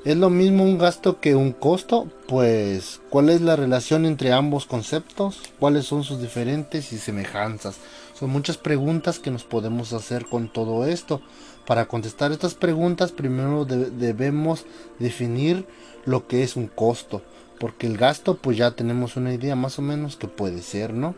¿es 0.04 0.16
lo 0.16 0.30
mismo 0.30 0.62
un 0.62 0.78
gasto 0.78 1.18
que 1.18 1.34
un 1.34 1.50
costo? 1.50 2.06
Pues, 2.28 3.00
¿cuál 3.10 3.28
es 3.28 3.40
la 3.40 3.56
relación 3.56 4.06
entre 4.06 4.32
ambos 4.32 4.66
conceptos? 4.66 5.40
¿Cuáles 5.58 5.84
son 5.84 6.04
sus 6.04 6.22
diferentes 6.22 6.92
y 6.92 6.98
semejanzas? 6.98 7.78
Son 8.14 8.30
muchas 8.30 8.56
preguntas 8.56 9.18
que 9.18 9.32
nos 9.32 9.42
podemos 9.42 9.92
hacer 9.92 10.26
con 10.26 10.48
todo 10.48 10.86
esto. 10.86 11.20
Para 11.66 11.86
contestar 11.86 12.32
estas 12.32 12.54
preguntas 12.54 13.12
primero 13.12 13.64
debemos 13.64 14.64
definir 14.98 15.66
lo 16.04 16.26
que 16.26 16.42
es 16.42 16.56
un 16.56 16.66
costo, 16.66 17.22
porque 17.60 17.86
el 17.86 17.96
gasto 17.96 18.36
pues 18.36 18.56
ya 18.56 18.72
tenemos 18.72 19.16
una 19.16 19.32
idea 19.32 19.54
más 19.54 19.78
o 19.78 19.82
menos 19.82 20.16
que 20.16 20.26
puede 20.26 20.62
ser, 20.62 20.92
¿no? 20.92 21.14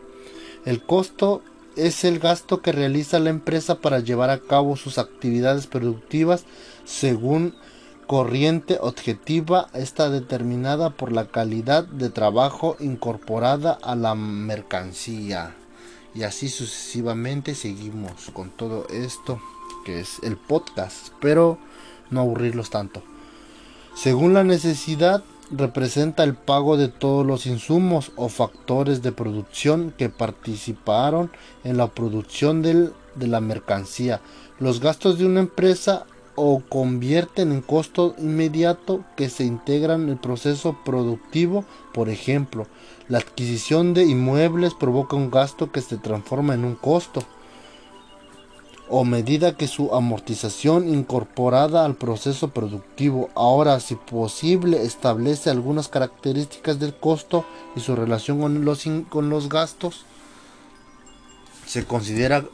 El 0.65 0.83
costo 0.83 1.41
es 1.75 2.03
el 2.03 2.19
gasto 2.19 2.61
que 2.61 2.71
realiza 2.71 3.19
la 3.19 3.31
empresa 3.31 3.81
para 3.81 3.99
llevar 3.99 4.29
a 4.29 4.39
cabo 4.39 4.75
sus 4.77 4.97
actividades 4.97 5.67
productivas 5.67 6.45
según 6.85 7.55
corriente 8.07 8.77
objetiva. 8.79 9.67
Está 9.73 10.09
determinada 10.09 10.91
por 10.91 11.11
la 11.11 11.25
calidad 11.25 11.85
de 11.85 12.09
trabajo 12.09 12.77
incorporada 12.79 13.77
a 13.81 13.95
la 13.95 14.15
mercancía. 14.15 15.55
Y 16.13 16.23
así 16.23 16.47
sucesivamente 16.47 17.55
seguimos 17.55 18.31
con 18.31 18.49
todo 18.51 18.87
esto 18.87 19.41
que 19.85 20.01
es 20.01 20.19
el 20.23 20.35
podcast. 20.35 21.05
Espero 21.05 21.57
no 22.09 22.19
aburrirlos 22.19 22.69
tanto. 22.69 23.01
Según 23.95 24.33
la 24.33 24.43
necesidad, 24.43 25.23
representa 25.51 26.23
el 26.23 26.35
pago 26.35 26.75
de 26.75 26.89
todos 26.89 27.25
los 27.25 27.45
insumos 27.45 28.11
o 28.17 28.27
factores 28.27 29.01
de 29.01 29.13
producción 29.13 29.93
que 29.97 30.09
participaron 30.09 31.31
en 31.63 31.77
la 31.77 31.87
producción 31.87 32.61
de 32.61 32.91
la 33.19 33.39
mercancía. 33.39 34.19
Los 34.59 34.81
gastos 34.81 35.17
de 35.17 35.25
una 35.25 35.39
empresa 35.39 36.05
o 36.35 36.61
convierten 36.67 37.51
en 37.51 37.61
costo 37.61 38.15
inmediato 38.17 39.05
que 39.15 39.29
se 39.29 39.45
integran 39.45 40.03
en 40.03 40.09
el 40.09 40.17
proceso 40.17 40.77
productivo. 40.83 41.63
Por 41.93 42.09
ejemplo, 42.09 42.67
la 43.07 43.19
adquisición 43.19 43.93
de 43.93 44.03
inmuebles 44.03 44.73
provoca 44.73 45.15
un 45.15 45.31
gasto 45.31 45.71
que 45.71 45.81
se 45.81 45.97
transforma 45.97 46.53
en 46.53 46.65
un 46.65 46.75
costo 46.75 47.23
o 48.89 49.03
medida 49.03 49.57
que 49.57 49.67
su 49.67 49.93
amortización 49.95 50.87
incorporada 50.87 51.85
al 51.85 51.95
proceso 51.95 52.49
productivo. 52.49 53.29
Ahora, 53.35 53.79
si 53.79 53.95
posible, 53.95 54.83
establece 54.83 55.49
algunas 55.49 55.87
características 55.87 56.79
del 56.79 56.93
costo 56.93 57.45
y 57.75 57.79
su 57.79 57.95
relación 57.95 58.39
con 58.39 58.65
los, 58.65 58.83
con 59.09 59.29
los 59.29 59.49
gastos. 59.49 60.05
Se 61.65 61.85
considera 61.85 62.45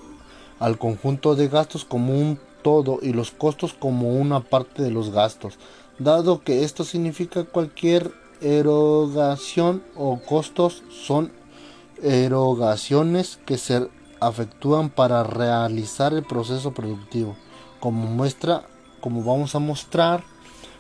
al 0.60 0.78
conjunto 0.78 1.36
de 1.36 1.48
gastos 1.48 1.86
como 1.86 2.14
un 2.14 2.40
todo 2.62 3.00
y 3.02 3.14
los 3.14 3.32
costos 3.32 3.74
como 3.74 4.10
una 4.16 4.40
parte 4.42 4.84
de 4.84 4.92
los 4.92 5.12
gastos, 5.12 5.58
dado 6.00 6.44
que 6.44 6.64
esto 6.64 6.84
significa 6.84 7.44
cualquier 7.44 8.12
erogación 8.42 9.84
o 9.96 10.20
costos 10.20 10.84
son 10.90 11.32
erogaciones 12.02 13.40
que 13.46 13.58
se 13.58 13.88
efectúan 14.30 14.90
para 14.90 15.24
realizar 15.24 16.14
el 16.14 16.24
proceso 16.24 16.72
productivo, 16.72 17.36
como 17.80 18.08
muestra, 18.08 18.64
como 19.00 19.24
vamos 19.24 19.56
a 19.56 19.60
mostrar 19.60 20.24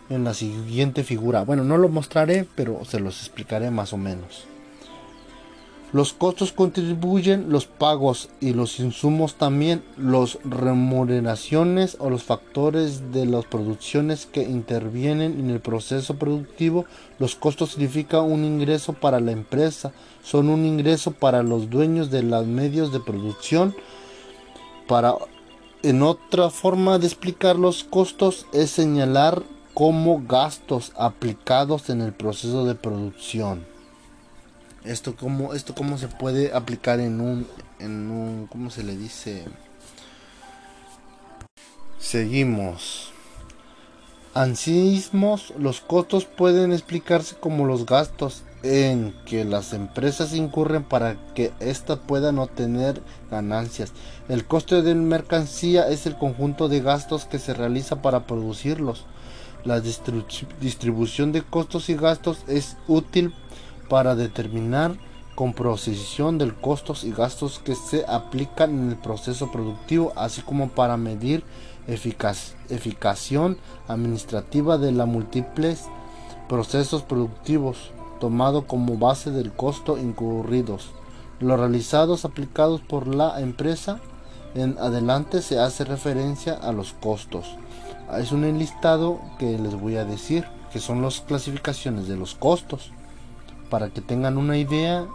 en 0.09 0.23
la 0.23 0.33
siguiente 0.33 1.03
figura. 1.03 1.43
Bueno, 1.43 1.63
no 1.63 1.77
lo 1.77 1.89
mostraré, 1.89 2.47
pero 2.55 2.83
se 2.85 2.99
los 2.99 3.19
explicaré 3.19 3.71
más 3.71 3.93
o 3.93 3.97
menos. 3.97 4.50
Los 5.93 6.13
costos 6.13 6.53
contribuyen 6.53 7.49
los 7.49 7.65
pagos 7.65 8.29
y 8.39 8.53
los 8.53 8.79
insumos 8.79 9.35
también, 9.35 9.83
las 9.97 10.37
remuneraciones 10.45 11.97
o 11.99 12.09
los 12.09 12.23
factores 12.23 13.11
de 13.11 13.25
las 13.25 13.43
producciones 13.43 14.25
que 14.25 14.43
intervienen 14.43 15.37
en 15.37 15.49
el 15.49 15.59
proceso 15.59 16.15
productivo. 16.15 16.85
Los 17.19 17.35
costos 17.35 17.71
significan 17.71 18.23
un 18.23 18.45
ingreso 18.45 18.93
para 18.93 19.19
la 19.19 19.33
empresa, 19.33 19.91
son 20.23 20.47
un 20.47 20.65
ingreso 20.65 21.11
para 21.11 21.43
los 21.43 21.69
dueños 21.69 22.09
de 22.09 22.23
los 22.23 22.47
medios 22.47 22.93
de 22.93 23.01
producción. 23.01 23.75
Para 24.87 25.15
en 25.83 26.03
otra 26.03 26.49
forma 26.51 26.99
de 26.99 27.07
explicar 27.07 27.57
los 27.57 27.83
costos 27.83 28.45
es 28.53 28.71
señalar 28.71 29.43
como 29.73 30.21
gastos 30.25 30.93
aplicados 30.95 31.89
en 31.89 31.99
el 31.99 32.13
proceso 32.13 32.65
de 32.65 32.75
producción. 32.75 33.70
Esto 34.83 35.15
cómo, 35.15 35.53
esto 35.53 35.75
cómo 35.75 35.97
se 35.97 36.07
puede 36.07 36.53
aplicar 36.53 36.99
en 36.99 37.21
un, 37.21 37.47
en 37.79 38.09
un, 38.09 38.47
¿cómo 38.47 38.71
se 38.71 38.83
le 38.83 38.97
dice? 38.97 39.45
Seguimos. 41.99 43.11
Ansismos, 44.33 45.53
los 45.59 45.81
costos 45.81 46.25
pueden 46.25 46.71
explicarse 46.71 47.35
como 47.35 47.65
los 47.65 47.85
gastos 47.85 48.43
en 48.63 49.13
que 49.25 49.43
las 49.43 49.73
empresas 49.73 50.33
incurren 50.33 50.83
para 50.83 51.17
que 51.33 51.51
ésta 51.59 51.97
puedan 51.97 52.39
obtener 52.39 53.01
ganancias. 53.29 53.91
El 54.29 54.45
coste 54.45 54.81
de 54.81 54.95
mercancía 54.95 55.87
es 55.89 56.05
el 56.05 56.17
conjunto 56.17 56.69
de 56.69 56.81
gastos 56.81 57.25
que 57.25 57.39
se 57.39 57.53
realiza 57.53 58.01
para 58.01 58.25
producirlos. 58.25 59.05
La 59.63 59.79
distribución 59.79 61.31
de 61.31 61.43
costos 61.43 61.89
y 61.89 61.95
gastos 61.95 62.39
es 62.47 62.77
útil 62.87 63.33
para 63.91 64.15
determinar 64.15 64.95
con 65.35 65.51
precisión 65.51 66.37
de 66.37 66.49
costos 66.53 67.03
y 67.03 67.11
gastos 67.11 67.59
que 67.59 67.75
se 67.75 68.05
aplican 68.07 68.69
en 68.69 68.89
el 68.91 68.95
proceso 68.95 69.51
productivo, 69.51 70.13
así 70.15 70.41
como 70.41 70.69
para 70.69 70.95
medir 70.95 71.43
eficacia 71.87 73.57
administrativa 73.89 74.77
de 74.77 74.93
los 74.93 75.07
múltiples 75.07 75.89
procesos 76.47 77.01
productivos, 77.01 77.91
tomado 78.21 78.65
como 78.65 78.97
base 78.97 79.29
del 79.29 79.51
costo 79.51 79.97
incurridos. 79.97 80.91
Los 81.41 81.59
realizados 81.59 82.23
aplicados 82.23 82.79
por 82.79 83.13
la 83.13 83.41
empresa 83.41 83.99
en 84.55 84.77
adelante 84.79 85.41
se 85.41 85.59
hace 85.59 85.83
referencia 85.83 86.53
a 86.53 86.71
los 86.71 86.93
costos. 86.93 87.57
Es 88.17 88.31
un 88.31 88.45
enlistado 88.45 89.19
que 89.37 89.59
les 89.59 89.75
voy 89.75 89.97
a 89.97 90.05
decir, 90.05 90.45
que 90.71 90.79
son 90.79 91.01
las 91.01 91.19
clasificaciones 91.19 92.07
de 92.07 92.15
los 92.15 92.35
costos 92.35 92.93
para 93.71 93.89
que 93.89 94.01
tengan 94.01 94.37
una 94.37 94.57
idea 94.57 95.07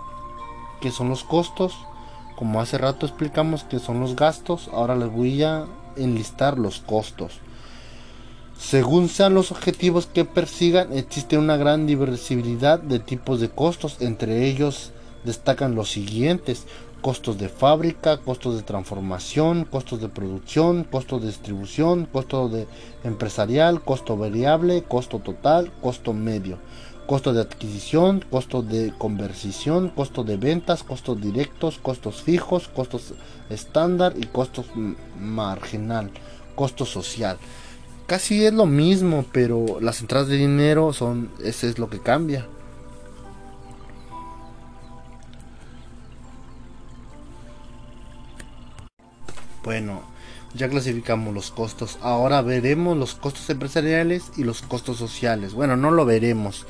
que 0.80 0.90
son 0.90 1.08
los 1.10 1.22
costos. 1.22 1.74
Como 2.34 2.60
hace 2.60 2.78
rato 2.78 3.06
explicamos 3.06 3.62
que 3.62 3.78
son 3.78 4.00
los 4.00 4.16
gastos, 4.16 4.68
ahora 4.72 4.96
les 4.96 5.12
voy 5.12 5.42
a 5.44 5.66
enlistar 5.96 6.58
los 6.58 6.80
costos. 6.80 7.34
Según 8.58 9.08
sean 9.08 9.34
los 9.34 9.52
objetivos 9.52 10.06
que 10.06 10.24
persigan, 10.24 10.92
existe 10.92 11.38
una 11.38 11.58
gran 11.58 11.86
diversidad 11.86 12.80
de 12.80 12.98
tipos 12.98 13.40
de 13.40 13.50
costos. 13.50 13.98
Entre 14.00 14.46
ellos 14.46 14.92
destacan 15.24 15.74
los 15.74 15.90
siguientes. 15.90 16.66
Costos 17.02 17.36
de 17.38 17.50
fábrica, 17.50 18.16
costos 18.16 18.56
de 18.56 18.62
transformación, 18.62 19.64
costos 19.64 20.00
de 20.00 20.08
producción, 20.08 20.84
costos 20.84 21.20
de 21.20 21.28
distribución, 21.28 22.06
costo 22.10 22.48
de 22.48 22.66
empresarial, 23.04 23.82
costo 23.82 24.16
variable, 24.16 24.82
costo 24.82 25.18
total, 25.18 25.70
costo 25.82 26.14
medio 26.14 26.58
costo 27.06 27.32
de 27.32 27.40
adquisición, 27.40 28.24
costo 28.30 28.62
de 28.62 28.92
conversión, 28.98 29.88
costo 29.88 30.24
de 30.24 30.36
ventas, 30.36 30.82
costos 30.82 31.20
directos, 31.20 31.78
costos 31.78 32.22
fijos, 32.22 32.68
costos 32.68 33.14
estándar 33.48 34.14
y 34.16 34.26
costos 34.26 34.66
marginal, 35.18 36.10
costo 36.54 36.84
social. 36.84 37.38
Casi 38.06 38.44
es 38.44 38.52
lo 38.52 38.66
mismo, 38.66 39.24
pero 39.32 39.78
las 39.80 40.00
entradas 40.00 40.28
de 40.28 40.36
dinero 40.36 40.92
son, 40.92 41.30
ese 41.42 41.68
es 41.68 41.78
lo 41.78 41.88
que 41.88 42.00
cambia. 42.00 42.46
Bueno, 49.64 50.02
ya 50.54 50.68
clasificamos 50.68 51.34
los 51.34 51.50
costos. 51.50 51.98
Ahora 52.00 52.40
veremos 52.42 52.96
los 52.96 53.14
costos 53.14 53.50
empresariales 53.50 54.30
y 54.36 54.44
los 54.44 54.62
costos 54.62 54.96
sociales. 54.96 55.54
Bueno, 55.54 55.76
no 55.76 55.90
lo 55.90 56.04
veremos 56.04 56.66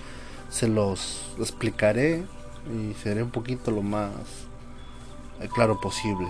se 0.50 0.68
los 0.68 1.22
explicaré 1.38 2.24
y 2.72 2.94
seré 2.94 3.22
un 3.22 3.30
poquito 3.30 3.70
lo 3.70 3.82
más 3.82 4.12
eh, 5.40 5.48
claro 5.52 5.80
posible. 5.80 6.28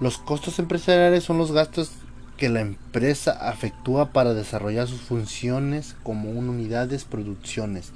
Los 0.00 0.18
costos 0.18 0.58
empresariales 0.58 1.24
son 1.24 1.38
los 1.38 1.52
gastos 1.52 1.90
que 2.36 2.48
la 2.48 2.60
empresa 2.60 3.50
efectúa 3.52 4.12
para 4.12 4.32
desarrollar 4.32 4.88
sus 4.88 5.02
funciones 5.02 5.94
como 6.02 6.30
unidades 6.30 7.04
producciones. 7.04 7.92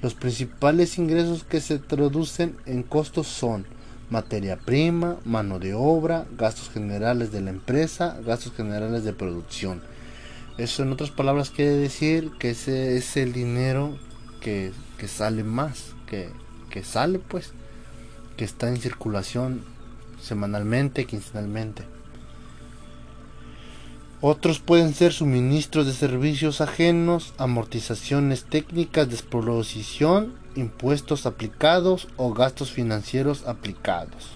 Los 0.00 0.14
principales 0.14 0.96
ingresos 0.96 1.44
que 1.44 1.60
se 1.60 1.78
traducen 1.78 2.56
en 2.66 2.82
costos 2.82 3.26
son 3.26 3.66
materia 4.08 4.56
prima, 4.56 5.16
mano 5.24 5.58
de 5.58 5.74
obra, 5.74 6.26
gastos 6.38 6.70
generales 6.70 7.32
de 7.32 7.40
la 7.40 7.50
empresa, 7.50 8.18
gastos 8.24 8.52
generales 8.54 9.04
de 9.04 9.12
producción. 9.12 9.82
Eso 10.56 10.82
en 10.82 10.92
otras 10.92 11.10
palabras 11.10 11.50
quiere 11.50 11.72
decir 11.72 12.30
que 12.38 12.50
ese 12.50 12.96
es 12.96 13.16
el 13.16 13.32
dinero 13.32 13.98
que, 14.40 14.72
sale 15.06 15.44
más, 15.44 15.92
que, 16.06 16.30
que 16.70 16.82
sale 16.82 17.18
pues, 17.18 17.52
que 18.36 18.44
está 18.44 18.68
en 18.68 18.78
circulación 18.78 19.62
semanalmente, 20.20 21.06
quincenalmente. 21.06 21.84
Otros 24.22 24.58
pueden 24.58 24.92
ser 24.92 25.14
suministros 25.14 25.86
de 25.86 25.94
servicios 25.94 26.60
ajenos, 26.60 27.32
amortizaciones 27.38 28.44
técnicas 28.44 29.08
de 29.08 29.14
exposición, 29.14 30.34
impuestos 30.56 31.24
aplicados 31.24 32.08
o 32.18 32.34
gastos 32.34 32.70
financieros 32.70 33.46
aplicados. 33.46 34.32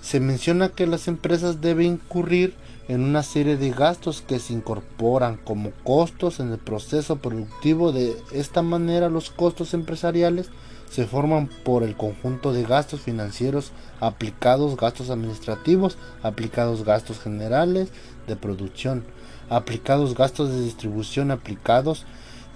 Se 0.00 0.20
menciona 0.20 0.70
que 0.70 0.86
las 0.86 1.06
empresas 1.06 1.60
deben 1.60 1.86
incurrir 1.86 2.54
en 2.90 3.04
una 3.04 3.22
serie 3.22 3.56
de 3.56 3.70
gastos 3.70 4.20
que 4.20 4.40
se 4.40 4.52
incorporan 4.52 5.36
como 5.36 5.70
costos 5.84 6.40
en 6.40 6.50
el 6.50 6.58
proceso 6.58 7.18
productivo. 7.18 7.92
De 7.92 8.16
esta 8.32 8.62
manera 8.62 9.08
los 9.08 9.30
costos 9.30 9.74
empresariales 9.74 10.50
se 10.90 11.06
forman 11.06 11.48
por 11.62 11.84
el 11.84 11.96
conjunto 11.96 12.52
de 12.52 12.64
gastos 12.64 13.00
financieros 13.00 13.70
aplicados, 14.00 14.76
gastos 14.76 15.08
administrativos, 15.10 15.98
aplicados 16.24 16.84
gastos 16.84 17.20
generales 17.20 17.90
de 18.26 18.34
producción, 18.34 19.04
aplicados 19.50 20.16
gastos 20.16 20.50
de 20.50 20.60
distribución 20.60 21.30
aplicados 21.30 22.06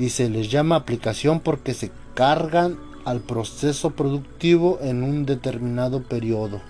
y 0.00 0.08
se 0.08 0.28
les 0.28 0.50
llama 0.50 0.74
aplicación 0.74 1.38
porque 1.38 1.74
se 1.74 1.92
cargan 2.14 2.76
al 3.04 3.20
proceso 3.20 3.90
productivo 3.90 4.80
en 4.82 5.04
un 5.04 5.26
determinado 5.26 6.02
periodo. 6.02 6.60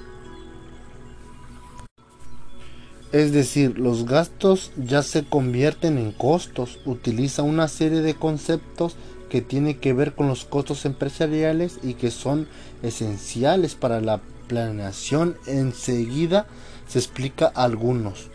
Es 3.15 3.31
decir, 3.31 3.79
los 3.79 4.07
gastos 4.07 4.73
ya 4.77 5.05
se 5.05 5.23
convierten 5.25 5.99
en 5.99 6.11
costos. 6.11 6.81
Utiliza 6.85 7.45
una 7.45 7.69
serie 7.69 8.01
de 8.01 8.15
conceptos 8.15 8.97
que 9.29 9.41
tienen 9.41 9.79
que 9.79 9.93
ver 9.93 10.17
con 10.17 10.27
los 10.27 10.45
costos 10.45 10.85
empresariales 10.85 11.79
y 11.85 11.95
que 11.95 12.11
son 12.11 12.49
esenciales 12.83 13.77
para 13.77 14.01
la 14.01 14.21
planeación. 14.49 15.37
Enseguida 15.47 16.49
se 16.89 16.99
explica 16.99 17.47
algunos. 17.55 18.31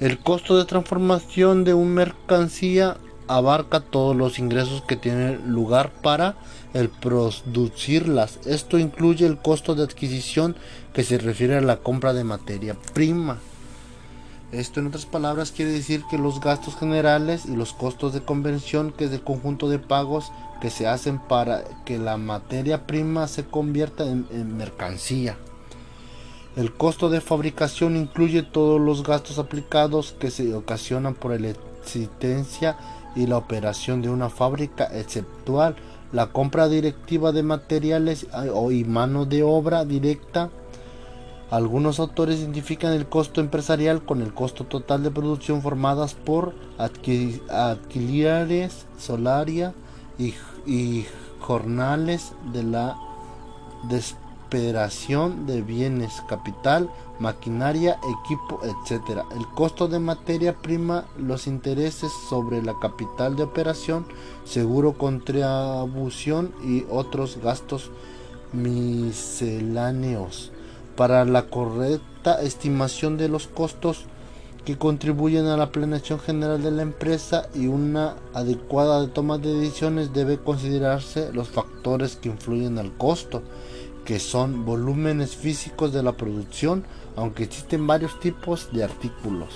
El 0.00 0.18
costo 0.20 0.56
de 0.56 0.64
transformación 0.64 1.64
de 1.64 1.74
una 1.74 2.06
mercancía 2.06 2.96
abarca 3.26 3.80
todos 3.80 4.16
los 4.16 4.38
ingresos 4.38 4.80
que 4.88 4.96
tienen 4.96 5.52
lugar 5.52 5.92
para 6.00 6.36
el 6.72 6.88
producirlas. 6.88 8.38
Esto 8.46 8.78
incluye 8.78 9.26
el 9.26 9.36
costo 9.36 9.74
de 9.74 9.82
adquisición 9.82 10.56
que 10.94 11.04
se 11.04 11.18
refiere 11.18 11.58
a 11.58 11.60
la 11.60 11.76
compra 11.76 12.14
de 12.14 12.24
materia 12.24 12.74
prima. 12.94 13.38
Esto 14.52 14.80
en 14.80 14.86
otras 14.86 15.04
palabras 15.04 15.52
quiere 15.52 15.72
decir 15.72 16.04
que 16.10 16.16
los 16.16 16.40
gastos 16.40 16.76
generales 16.76 17.44
y 17.44 17.54
los 17.54 17.74
costos 17.74 18.14
de 18.14 18.22
conversión, 18.22 18.92
que 18.92 19.04
es 19.04 19.12
el 19.12 19.22
conjunto 19.22 19.68
de 19.68 19.78
pagos 19.78 20.32
que 20.60 20.70
se 20.70 20.86
hacen 20.86 21.18
para 21.18 21.64
que 21.84 21.98
la 21.98 22.16
materia 22.16 22.86
prima 22.86 23.28
se 23.28 23.44
convierta 23.44 24.04
en, 24.04 24.56
mercancía. 24.56 25.36
El 26.56 26.72
costo 26.72 27.10
de 27.10 27.20
fabricación 27.20 27.96
incluye 27.96 28.42
todos 28.42 28.80
los 28.80 29.02
gastos 29.02 29.38
aplicados 29.38 30.16
que 30.18 30.30
se 30.30 30.54
ocasionan 30.54 31.14
por 31.14 31.38
la 31.38 31.50
existencia 31.82 32.76
y 33.14 33.26
la 33.26 33.36
operación 33.36 34.00
de 34.00 34.08
una 34.08 34.30
fábrica, 34.30 34.88
exceptual 34.92 35.76
la 36.12 36.28
compra 36.28 36.68
directiva 36.68 37.32
de 37.32 37.42
materiales 37.42 38.26
y 38.70 38.84
mano 38.84 39.26
de 39.26 39.42
obra 39.42 39.84
directa. 39.84 40.50
Algunos 41.50 41.98
autores 41.98 42.40
identifican 42.40 42.92
el 42.92 43.08
costo 43.08 43.40
empresarial 43.40 44.04
con 44.04 44.20
el 44.20 44.34
costo 44.34 44.64
total 44.64 45.02
de 45.02 45.10
producción 45.10 45.62
formadas 45.62 46.12
por 46.12 46.54
alquileres, 47.48 48.84
solaria 48.98 49.72
y, 50.18 50.34
jornales 51.40 52.32
de 52.52 52.64
la 52.64 52.98
desesperación 53.88 55.46
de 55.46 55.62
bienes, 55.62 56.22
capital, 56.28 56.90
maquinaria, 57.18 57.98
equipo, 58.20 58.60
etc. 58.62 59.22
El 59.34 59.46
costo 59.54 59.88
de 59.88 60.00
materia 60.00 60.54
prima, 60.54 61.06
los 61.16 61.46
intereses 61.46 62.12
sobre 62.28 62.62
la 62.62 62.78
capital 62.78 63.36
de 63.36 63.44
operación, 63.44 64.06
seguro 64.44 64.98
contribución 64.98 66.52
y 66.62 66.84
otros 66.90 67.38
gastos 67.38 67.90
misceláneos. 68.52 70.52
Para 70.98 71.24
la 71.24 71.44
correcta 71.44 72.42
estimación 72.42 73.18
de 73.18 73.28
los 73.28 73.46
costos 73.46 74.06
que 74.64 74.76
contribuyen 74.76 75.46
a 75.46 75.56
la 75.56 75.70
planeación 75.70 76.18
general 76.18 76.60
de 76.60 76.72
la 76.72 76.82
empresa 76.82 77.48
y 77.54 77.68
una 77.68 78.16
adecuada 78.34 79.06
toma 79.14 79.38
de 79.38 79.54
decisiones 79.54 80.12
debe 80.12 80.38
considerarse 80.38 81.32
los 81.32 81.48
factores 81.48 82.16
que 82.16 82.30
influyen 82.30 82.78
al 82.78 82.96
costo 82.96 83.44
que 84.04 84.18
son 84.18 84.64
volúmenes 84.64 85.36
físicos 85.36 85.92
de 85.92 86.02
la 86.02 86.16
producción, 86.16 86.84
aunque 87.14 87.44
existen 87.44 87.86
varios 87.86 88.18
tipos 88.18 88.72
de 88.72 88.82
artículos. 88.82 89.50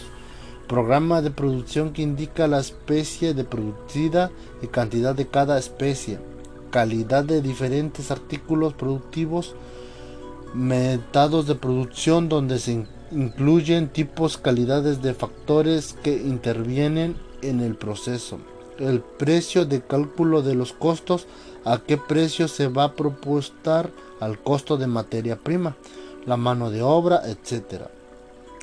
Programa 0.68 1.22
de 1.22 1.32
producción 1.32 1.92
que 1.92 2.02
indica 2.02 2.46
la 2.46 2.60
especie 2.60 3.34
de 3.34 3.42
producida 3.42 4.30
y 4.62 4.68
cantidad 4.68 5.14
de 5.14 5.26
cada 5.26 5.58
especie. 5.58 6.20
Calidad 6.70 7.24
de 7.24 7.42
diferentes 7.42 8.12
artículos 8.12 8.74
productivos. 8.74 9.56
Métodos 10.54 11.46
de 11.46 11.54
producción 11.54 12.28
donde 12.28 12.58
se 12.58 12.86
incluyen 13.10 13.88
tipos, 13.88 14.36
calidades 14.36 15.02
de 15.02 15.14
factores 15.14 15.94
que 16.02 16.14
intervienen 16.14 17.16
en 17.40 17.60
el 17.60 17.74
proceso. 17.74 18.38
El 18.78 19.00
precio 19.00 19.64
de 19.64 19.80
cálculo 19.80 20.42
de 20.42 20.54
los 20.54 20.72
costos, 20.72 21.26
a 21.64 21.78
qué 21.78 21.96
precio 21.96 22.48
se 22.48 22.68
va 22.68 22.84
a 22.84 22.94
propuestar 22.94 23.90
al 24.20 24.38
costo 24.38 24.76
de 24.76 24.86
materia 24.86 25.36
prima, 25.36 25.76
la 26.26 26.36
mano 26.36 26.70
de 26.70 26.82
obra, 26.82 27.22
etc. 27.26 27.84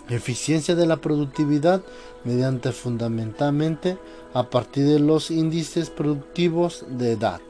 Eficiencia 0.09 0.75
de 0.75 0.85
la 0.85 0.97
productividad 0.97 1.81
mediante 2.23 2.71
fundamentalmente 2.71 3.97
a 4.33 4.49
partir 4.49 4.85
de 4.85 4.99
los 4.99 5.31
índices 5.31 5.89
productivos 5.89 6.85
de 6.87 7.13
edad. 7.13 7.41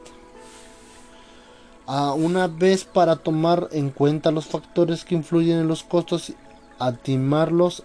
A 1.92 2.12
una 2.12 2.46
vez 2.46 2.84
para 2.84 3.16
tomar 3.16 3.66
en 3.72 3.90
cuenta 3.90 4.30
los 4.30 4.46
factores 4.46 5.04
que 5.04 5.16
influyen 5.16 5.58
en 5.58 5.66
los 5.66 5.82
costos, 5.82 6.32
estimarlos, 6.80 7.82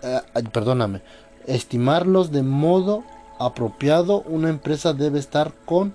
eh, 0.00 0.20
perdóname, 0.52 1.02
estimarlos 1.44 2.30
de 2.30 2.44
modo 2.44 3.02
apropiado, 3.40 4.20
una 4.26 4.48
empresa 4.48 4.92
debe 4.92 5.18
estar 5.18 5.52
con 5.64 5.92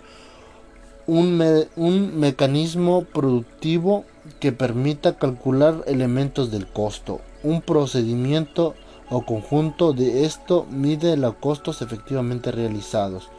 un, 1.08 2.20
mecanismo 2.20 3.06
productivo 3.06 4.04
que 4.42 4.52
permita 4.52 5.18
calcular 5.18 5.86
elementos 5.88 6.52
del 6.52 6.68
costo. 6.68 7.22
Un 7.44 7.62
procedimiento 7.62 8.76
o 9.10 9.26
conjunto 9.26 9.94
de 9.94 10.26
esto 10.26 10.68
mide 10.70 11.16
los 11.16 11.36
costos 11.36 11.82
efectivamente 11.82 12.52
realizados. 12.52 13.30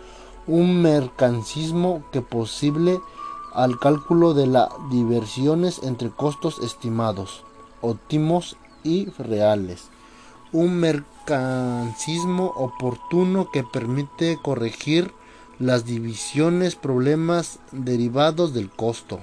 Un 0.47 0.81
mercancismo 0.81 2.07
que 2.11 2.23
posible 2.23 3.01
al 3.55 3.79
cálculo 3.79 4.35
de 4.35 4.47
las 4.47 4.69
diversiones 4.91 5.81
entre 5.83 6.11
costos 6.11 6.59
estimados, 6.59 7.45
óptimos 7.81 8.57
y 8.83 9.07
reales. 9.19 9.89
Un 10.53 10.77
mercancismo 10.77 12.53
oportuno 12.57 13.51
que 13.51 13.65
permite 13.65 14.39
corregir 14.43 15.13
las 15.59 15.85
divisiones 15.85 16.75
problemas 16.75 17.61
derivados 17.73 18.53
del 18.53 18.71
costo 18.71 19.21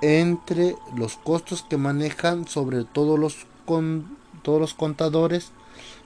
entre 0.00 0.76
los 0.96 1.16
costos 1.16 1.62
que 1.62 1.76
manejan 1.76 2.48
sobre 2.48 2.84
todo 2.84 3.16
los 3.16 3.46
con, 3.64 4.16
todos 4.42 4.60
los 4.60 4.74
contadores 4.74 5.52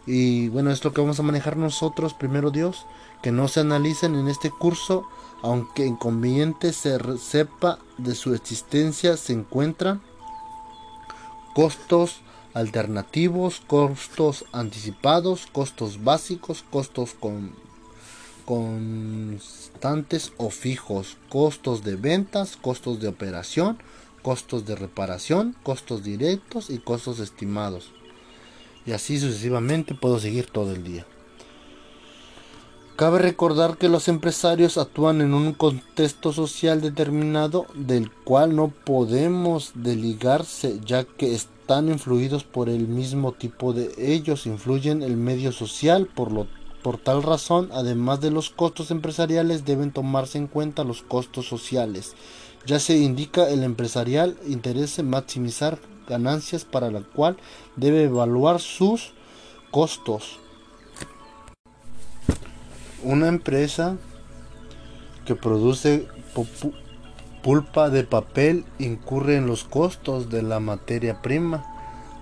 y 0.07 0.49
bueno 0.49 0.71
es 0.71 0.85
lo 0.85 0.92
que 0.92 1.01
vamos 1.01 1.19
a 1.19 1.23
manejar 1.25 1.57
nosotros 1.57 2.14
primero 2.14 2.51
Dios 2.51 2.85
que 3.23 3.33
no 3.33 3.49
se 3.49 3.61
analicen 3.61 4.14
en 4.14 4.29
este 4.29 4.51
curso 4.51 5.09
aunque 5.42 5.87
inconveniente 5.87 6.72
se 6.72 6.99
sepa 7.18 7.79
de 7.99 8.14
su 8.14 8.35
existencia 8.35 9.16
se 9.16 9.33
encuentran 9.33 10.03
costos 11.55 12.20
alternativos 12.55 13.62
costos 13.66 14.44
anticipados 14.53 15.46
costos 15.46 16.03
básicos 16.03 16.64
costos 16.70 17.14
con 17.14 17.66
constantes 18.46 20.33
o 20.38 20.51
fijos, 20.51 21.18
costos 21.29 21.83
de 21.83 21.96
ventas, 21.96 22.57
costos 22.57 23.01
de 23.01 23.09
operación, 23.09 23.77
costos 24.22 24.64
de 24.64 24.77
reparación, 24.77 25.55
costos 25.62 26.03
directos 26.05 26.70
y 26.70 26.79
costos 26.79 27.18
estimados. 27.18 27.90
Y 28.87 28.92
así 28.92 29.18
sucesivamente 29.18 29.94
puedo 29.94 30.18
seguir 30.20 30.46
todo 30.46 30.72
el 30.72 30.85
día. 30.85 31.05
Cabe 32.96 33.18
recordar 33.18 33.76
que 33.76 33.90
los 33.90 34.09
empresarios 34.09 34.78
actúan 34.78 35.20
en 35.20 35.35
un 35.35 35.52
contexto 35.52 36.32
social 36.32 36.80
determinado 36.80 37.66
del 37.74 38.11
cual 38.11 38.56
no 38.56 38.68
podemos 38.68 39.72
desligarse 39.74 40.80
ya 40.82 41.04
que 41.04 41.35
están 41.35 41.90
influidos 41.90 42.44
por 42.44 42.70
el 42.70 42.88
mismo 42.88 43.32
tipo 43.32 43.74
de 43.74 43.92
ellos, 43.98 44.46
influyen 44.46 45.02
el 45.02 45.18
medio 45.18 45.52
social, 45.52 46.06
por 46.06 46.32
lo 46.32 46.46
por 46.82 46.96
tal 46.96 47.22
razón, 47.22 47.68
además 47.74 48.22
de 48.22 48.30
los 48.30 48.48
costos 48.48 48.90
empresariales, 48.90 49.66
deben 49.66 49.92
tomarse 49.92 50.38
en 50.38 50.46
cuenta 50.46 50.82
los 50.82 51.02
costos 51.02 51.46
sociales. 51.46 52.14
Ya 52.64 52.78
se 52.78 52.96
indica 52.96 53.50
el 53.50 53.62
empresarial 53.62 54.38
interese 54.46 55.02
maximizar 55.02 55.78
ganancias 56.09 56.64
para 56.64 56.90
la 56.90 57.02
cual 57.02 57.37
debe 57.74 58.04
evaluar 58.04 58.59
sus 58.59 59.12
costos. 59.70 60.38
Una 63.02 63.28
empresa 63.28 63.96
que 65.26 65.35
produce 65.35 66.09
pulpa 67.42 67.90
de 67.90 68.04
papel 68.04 68.64
incurre 68.78 69.37
en 69.37 69.46
los 69.46 69.64
costos 69.64 70.30
de 70.30 70.42
la 70.42 70.61
materia 70.61 71.20
prima, 71.20 71.64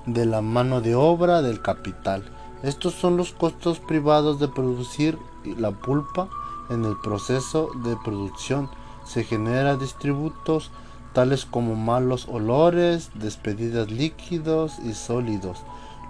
de 0.07 0.27
la 0.27 0.43
mano 0.43 0.81
de 0.81 0.97
obra, 0.97 1.43
del 1.43 1.63
capital. 1.63 2.25
Estos 2.65 2.95
son 2.95 3.17
los 3.17 3.33
costos 3.33 3.79
privados 3.79 4.41
de 4.41 4.49
producir 4.49 5.17
la 5.45 5.71
pulpa 5.71 6.29
en 6.71 6.85
el 6.85 6.97
proceso 7.03 7.71
de 7.85 7.97
producción. 8.05 8.69
Se 9.05 9.23
generan 9.23 9.79
distributos 9.79 10.73
tales 11.13 11.45
como 11.45 11.77
malos 11.77 12.27
olores, 12.29 13.11
despedidas 13.15 13.91
líquidos 13.91 14.81
y 14.81 14.95
sólidos. 14.95 15.63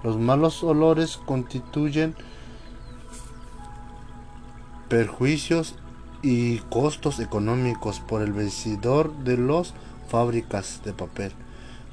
Los 0.03 0.17
malos 0.17 0.63
olores 0.65 1.19
constituyen 1.19 2.17
perjuicios 4.89 5.75
y 6.23 6.59
costos 6.71 7.21
económicos 7.21 8.01
por 8.01 8.23
el 8.23 8.33
vencedor 8.33 9.13
de 9.25 9.37
las 9.37 9.75
fábricas 10.09 10.81
de 10.85 10.93
papel. 10.93 11.33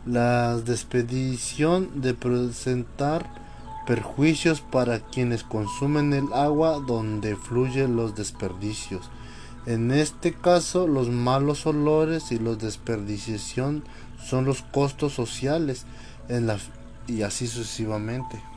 La 0.05 0.57
despedición 0.57 2.01
de 2.01 2.13
presentar 2.13 3.29
perjuicios 3.85 4.61
para 4.61 4.99
quienes 4.99 5.43
consumen 5.43 6.13
el 6.13 6.31
agua 6.33 6.79
donde 6.79 7.35
fluyen 7.35 7.95
los 7.95 8.15
desperdicios. 8.15 9.09
En 9.65 9.91
este 9.91 10.33
caso, 10.33 10.87
los 10.87 11.09
malos 11.09 11.65
olores 11.65 12.31
y 12.31 12.39
la 12.39 12.55
desperdiciación 12.55 13.83
son 14.23 14.45
los 14.45 14.61
costos 14.61 15.13
sociales 15.13 15.85
en 16.29 16.49
y 17.07 17.23
así 17.23 17.47
sucesivamente. 17.47 18.50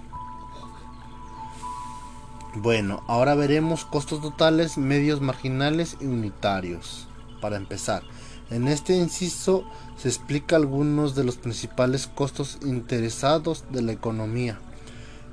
Bueno, 2.57 3.03
ahora 3.09 3.35
veremos 3.35 3.85
costos 3.85 4.23
totales, 4.23 4.79
medios 4.79 5.21
marginales 5.21 5.97
y 6.01 6.07
unitarios. 6.07 7.09
Para 7.41 7.57
empezar, 7.57 8.05
en 8.49 8.69
este 8.69 8.97
inciso 8.97 9.65
se 9.97 10.07
explica 10.07 10.55
algunos 10.55 11.17
de 11.17 11.25
los 11.25 11.37
principales 11.37 12.07
costos 12.07 12.59
interesados 12.63 13.65
de 13.71 13.83
la 13.83 13.91
economía. 13.91 14.61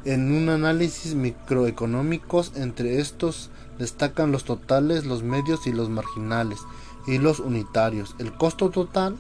En 0.04 0.32
un 0.32 0.50
análisis 0.50 1.14
microeconómicos, 1.14 2.54
entre 2.56 3.00
estos 3.00 3.52
destacan 3.78 4.32
los 4.32 4.44
totales, 4.44 5.06
los 5.06 5.22
medios 5.22 5.68
y 5.68 5.74
los 5.74 5.90
marginales, 5.90 6.58
y 7.06 7.20
los 7.20 7.40
unitarios. 7.40 8.16
El 8.18 8.34
costo 8.34 8.72
total 8.72 9.16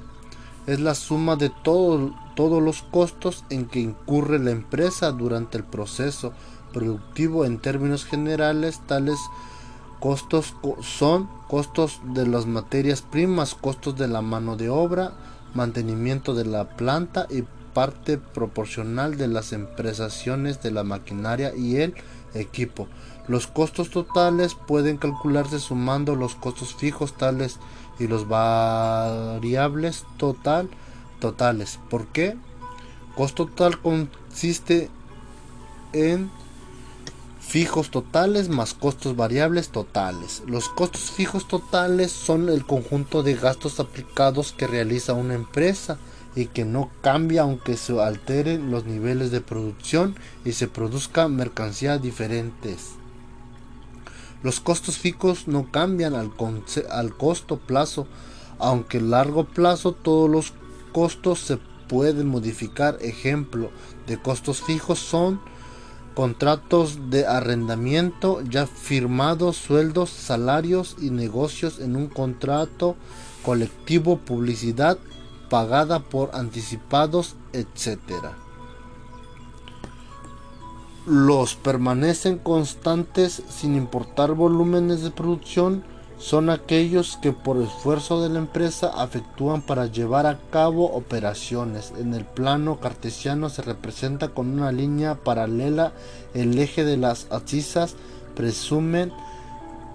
es 0.65 0.79
la 0.79 0.95
suma 0.95 1.35
de 1.35 1.51
todos 1.63 2.63
los 2.63 2.81
costos 2.81 3.45
en 3.51 3.67
que 3.67 3.79
incurre 3.79 4.39
la 4.39 4.49
empresa 4.49 5.11
durante 5.11 5.59
el 5.59 5.63
proceso 5.63 6.33
productivo 6.73 7.45
en 7.45 7.59
términos 7.59 8.05
generales 8.05 8.79
tales 8.87 9.19
costos 9.99 10.55
son 10.81 11.29
costos 11.47 12.01
de 12.03 12.27
las 12.27 12.45
materias 12.45 13.01
primas 13.01 13.55
costos 13.55 13.97
de 13.97 14.07
la 14.07 14.21
mano 14.21 14.55
de 14.55 14.69
obra 14.69 15.13
mantenimiento 15.53 16.33
de 16.33 16.45
la 16.45 16.69
planta 16.69 17.27
y 17.29 17.43
parte 17.73 18.17
proporcional 18.17 19.17
de 19.17 19.27
las 19.27 19.53
empresaciones 19.53 20.61
de 20.61 20.71
la 20.71 20.83
maquinaria 20.83 21.55
y 21.55 21.77
el 21.77 21.95
equipo. 22.33 22.87
Los 23.27 23.47
costos 23.47 23.89
totales 23.89 24.55
pueden 24.55 24.97
calcularse 24.97 25.59
sumando 25.59 26.15
los 26.15 26.35
costos 26.35 26.75
fijos 26.75 27.13
tales 27.13 27.59
y 27.99 28.07
los 28.07 28.27
variables 28.27 30.05
total 30.17 30.69
totales. 31.19 31.79
¿Por 31.89 32.07
qué? 32.07 32.35
Costo 33.15 33.45
total 33.45 33.79
consiste 33.79 34.89
en 35.93 36.31
fijos 37.51 37.91
totales 37.91 38.47
más 38.47 38.73
costos 38.73 39.17
variables 39.17 39.71
totales. 39.71 40.41
Los 40.47 40.69
costos 40.69 41.11
fijos 41.11 41.49
totales 41.49 42.09
son 42.09 42.47
el 42.47 42.65
conjunto 42.65 43.23
de 43.23 43.35
gastos 43.35 43.81
aplicados 43.81 44.53
que 44.53 44.67
realiza 44.67 45.15
una 45.15 45.33
empresa 45.33 45.97
y 46.33 46.45
que 46.45 46.63
no 46.63 46.89
cambia 47.01 47.41
aunque 47.41 47.75
se 47.75 47.99
alteren 47.99 48.71
los 48.71 48.85
niveles 48.85 49.31
de 49.31 49.41
producción 49.41 50.15
y 50.45 50.53
se 50.53 50.69
produzca 50.69 51.27
mercancías 51.27 52.01
diferentes. 52.01 52.91
Los 54.43 54.61
costos 54.61 54.97
fijos 54.97 55.49
no 55.49 55.69
cambian 55.71 56.15
al, 56.15 56.31
al 56.89 57.17
costo 57.17 57.57
plazo, 57.57 58.07
aunque 58.59 58.99
a 58.99 59.01
largo 59.01 59.43
plazo 59.43 59.91
todos 59.91 60.29
los 60.29 60.53
costos 60.93 61.39
se 61.39 61.57
pueden 61.89 62.27
modificar. 62.27 62.97
Ejemplo 63.01 63.71
de 64.07 64.17
costos 64.17 64.61
fijos 64.61 64.99
son 64.99 65.41
contratos 66.13 67.09
de 67.09 67.25
arrendamiento 67.25 68.41
ya 68.41 68.67
firmados, 68.67 69.57
sueldos, 69.57 70.09
salarios 70.09 70.97
y 71.01 71.09
negocios 71.09 71.79
en 71.79 71.95
un 71.95 72.07
contrato 72.07 72.95
colectivo, 73.43 74.17
publicidad 74.17 74.97
pagada 75.49 75.99
por 75.99 76.31
anticipados, 76.33 77.35
etc. 77.53 77.97
Los 81.05 81.55
permanecen 81.55 82.37
constantes 82.37 83.41
sin 83.49 83.75
importar 83.75 84.33
volúmenes 84.33 85.01
de 85.01 85.11
producción 85.11 85.83
son 86.21 86.51
aquellos 86.51 87.17
que 87.17 87.31
por 87.31 87.57
esfuerzo 87.57 88.21
de 88.21 88.29
la 88.29 88.37
empresa 88.37 88.91
afectúan 88.95 89.63
para 89.63 89.87
llevar 89.87 90.27
a 90.27 90.37
cabo 90.51 90.85
operaciones. 90.93 91.93
En 91.97 92.13
el 92.13 92.25
plano 92.25 92.79
cartesiano 92.79 93.49
se 93.49 93.63
representa 93.63 94.29
con 94.29 94.47
una 94.47 94.71
línea 94.71 95.15
paralela 95.15 95.93
el 96.35 96.57
eje 96.59 96.85
de 96.85 96.97
las 96.97 97.25
abscisas 97.31 97.95
presumen 98.35 99.11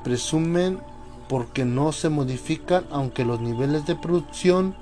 presumen 0.03 0.81
porque 1.29 1.65
no 1.65 1.93
se 1.93 2.09
modifican 2.09 2.87
aunque 2.91 3.25
los 3.25 3.41
niveles 3.41 3.87
de 3.87 3.95
producción 3.95 4.75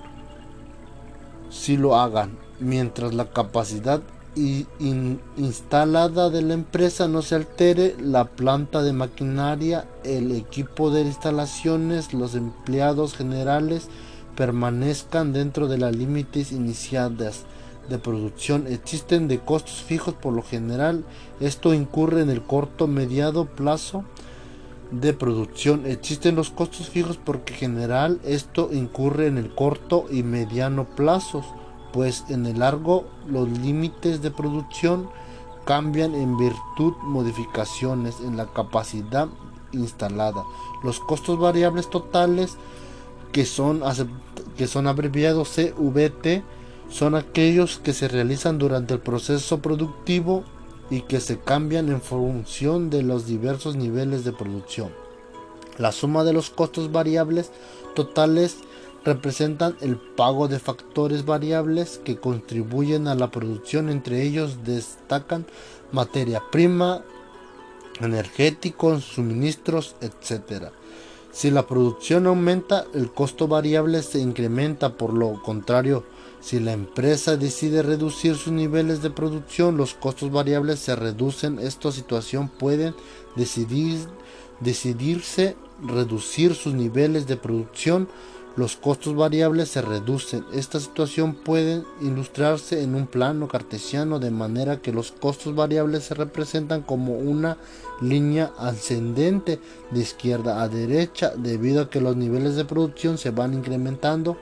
si 1.51 1.77
lo 1.77 1.97
hagan, 1.97 2.39
mientras 2.59 3.15
la 3.15 3.27
capacidad 3.27 4.03
instalada 4.37 6.31
de 6.31 6.43
la 6.43 6.55
empresa 6.55 7.09
no 7.09 7.23
se 7.23 7.37
altere, 7.37 7.95
la 8.01 8.25
planta 8.25 8.83
de 8.83 8.93
maquinaria, 8.93 9.87
el 10.03 10.33
equipo 10.33 10.91
de 10.91 11.03
instalaciones, 11.03 12.13
los 12.13 12.35
empleados 12.35 13.15
generales 13.15 13.89
permanezcan 14.37 15.33
dentro 15.33 15.69
de 15.69 15.79
las 15.79 15.95
límites 15.95 16.53
iniciadas 16.53 17.45
de 17.89 17.99
producción. 17.99 18.67
Existen 18.67 19.29
de 19.29 19.41
costos 19.41 19.83
fijos 19.83 20.15
por 20.15 20.33
lo 20.33 20.43
general. 20.43 21.05
Esto 21.41 21.75
incurre 21.75 22.23
en 22.23 22.31
el 22.31 22.43
corto 22.43 22.87
mediado 22.87 23.47
plazo 23.47 24.05
de 24.91 25.13
producción. 25.13 25.87
Existen 25.87 26.37
los 26.37 26.51
costos 26.51 26.89
fijos 26.89 27.19
porque 27.23 27.53
en 27.55 27.59
general 27.59 28.21
esto 28.25 28.71
incurre 28.73 29.27
en 29.27 29.39
el 29.39 29.55
corto 29.55 30.07
y 30.11 30.23
mediano 30.23 30.85
plazos, 30.85 31.47
pues 31.95 32.25
en 32.29 32.45
el 32.45 32.59
largo 32.59 33.05
los 33.29 33.49
límites 33.49 34.21
de 34.21 34.33
producción 34.33 35.09
cambian 35.65 36.17
en 36.17 36.37
virtud 36.37 36.95
modificaciones 37.03 38.17
en 38.19 38.37
la 38.37 38.47
capacidad 38.47 39.29
instalada. 39.71 40.43
Los 40.83 40.99
costos 40.99 41.39
variables 41.39 41.89
totales 41.89 42.57
que 43.31 43.47
son, 43.47 43.83
que 44.57 44.67
son 44.67 44.89
abreviados 44.89 45.51
CVT 45.51 46.43
son 46.91 47.15
aquellos 47.15 47.79
que 47.79 47.93
se 47.93 48.09
realizan 48.09 48.59
durante 48.59 48.95
el 48.95 49.01
proceso 49.01 49.61
productivo 49.63 50.43
y 50.91 51.03
que 51.03 51.21
se 51.21 51.39
cambian 51.39 51.91
en 51.91 52.03
función 52.03 52.91
de 52.91 53.05
los 53.05 53.27
diversos 53.27 53.77
niveles 53.77 54.25
de 54.25 54.33
producción. 54.33 54.91
La 55.79 55.93
suma 55.93 56.25
de 56.25 56.33
los 56.33 56.51
costos 56.51 56.91
variables 56.91 57.53
totales 57.95 58.59
representan 59.05 59.77
el 59.81 59.97
pago 59.97 60.49
de 60.49 60.59
factores 60.59 61.25
variables 61.25 62.01
que 62.05 62.17
contribuyen 62.17 63.07
a 63.09 63.15
la 63.15 63.31
producción. 63.31 63.89
Entre 63.89 64.23
ellos 64.23 64.65
destacan 64.65 65.47
materia 65.93 66.43
prima, 66.51 67.03
energéticos, 68.01 69.05
suministros, 69.05 69.97
etc. 70.01 70.71
Si 71.33 71.51
la 71.51 71.67
producción 71.67 72.27
aumenta, 72.27 72.87
el 72.95 73.13
costo 73.13 73.49
variable 73.49 74.03
se 74.03 74.21
incrementa. 74.21 74.97
Por 74.97 75.13
lo 75.13 75.43
contrario, 75.43 76.05
si 76.41 76.61
la 76.61 76.73
empresa 76.73 77.37
decide 77.37 77.83
reducir 77.83 78.37
sus 78.37 78.53
niveles 78.53 79.03
de 79.03 79.11
producción, 79.11 79.77
los 79.77 79.95
costos 79.95 80.31
variables 80.31 80.79
se 80.79 80.95
reducen. 80.95 81.59
Esta 81.59 81.91
situación 81.91 82.49
puede 82.49 82.95
decidir, 83.35 83.99
decidirse 84.61 85.57
reducir 85.83 86.55
sus 86.55 86.75
niveles 86.75 87.27
de 87.27 87.37
producción. 87.37 88.09
Los 88.57 88.77
costos 88.77 89.17
variables 89.17 89.69
se 89.71 89.83
reducen. 89.83 90.45
Esta 90.53 90.79
situación 90.79 91.35
puede 91.35 91.83
ilustrarse 92.01 92.83
en 92.83 92.95
un 92.95 93.09
plano 93.09 93.49
cartesiano 93.49 94.21
de 94.21 94.31
manera 94.31 94.81
que 94.81 94.93
los 94.93 95.11
costos 95.11 95.57
variables 95.57 96.05
se 96.05 96.15
representan 96.15 96.83
como 96.83 97.15
una 97.15 97.57
línea 98.01 98.53
ascendente 98.59 99.59
de 99.91 100.01
izquierda 100.01 100.63
a 100.63 100.69
derecha 100.69 101.33
debido 101.37 101.83
a 101.83 101.91
que 101.91 102.01
los 102.01 102.17
niveles 102.17 102.55
de 102.55 102.65
producción 102.65 103.19
se 103.19 103.31
van 103.31 103.55
incrementando 103.55 104.37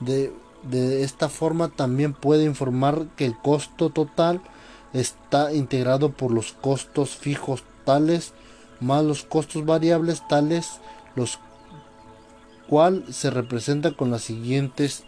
de 0.00 1.02
esta 1.02 1.28
forma 1.28 1.68
también 1.68 2.12
puede 2.12 2.44
informar 2.44 3.06
que 3.16 3.26
el 3.26 3.36
costo 3.38 3.90
total 3.90 4.42
está 4.92 5.52
integrado 5.52 6.10
por 6.10 6.32
los 6.32 6.52
costos 6.52 7.16
fijos 7.16 7.62
tales 7.84 8.32
más 8.80 9.04
los 9.04 9.24
costos 9.24 9.64
variables 9.64 10.26
tales 10.28 10.80
los 11.14 11.38
cual 12.70 13.04
se 13.12 13.30
representa 13.30 13.90
con 13.96 14.12
las 14.12 14.22
siguientes 14.22 15.02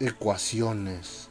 ecuaciones. 0.00 1.28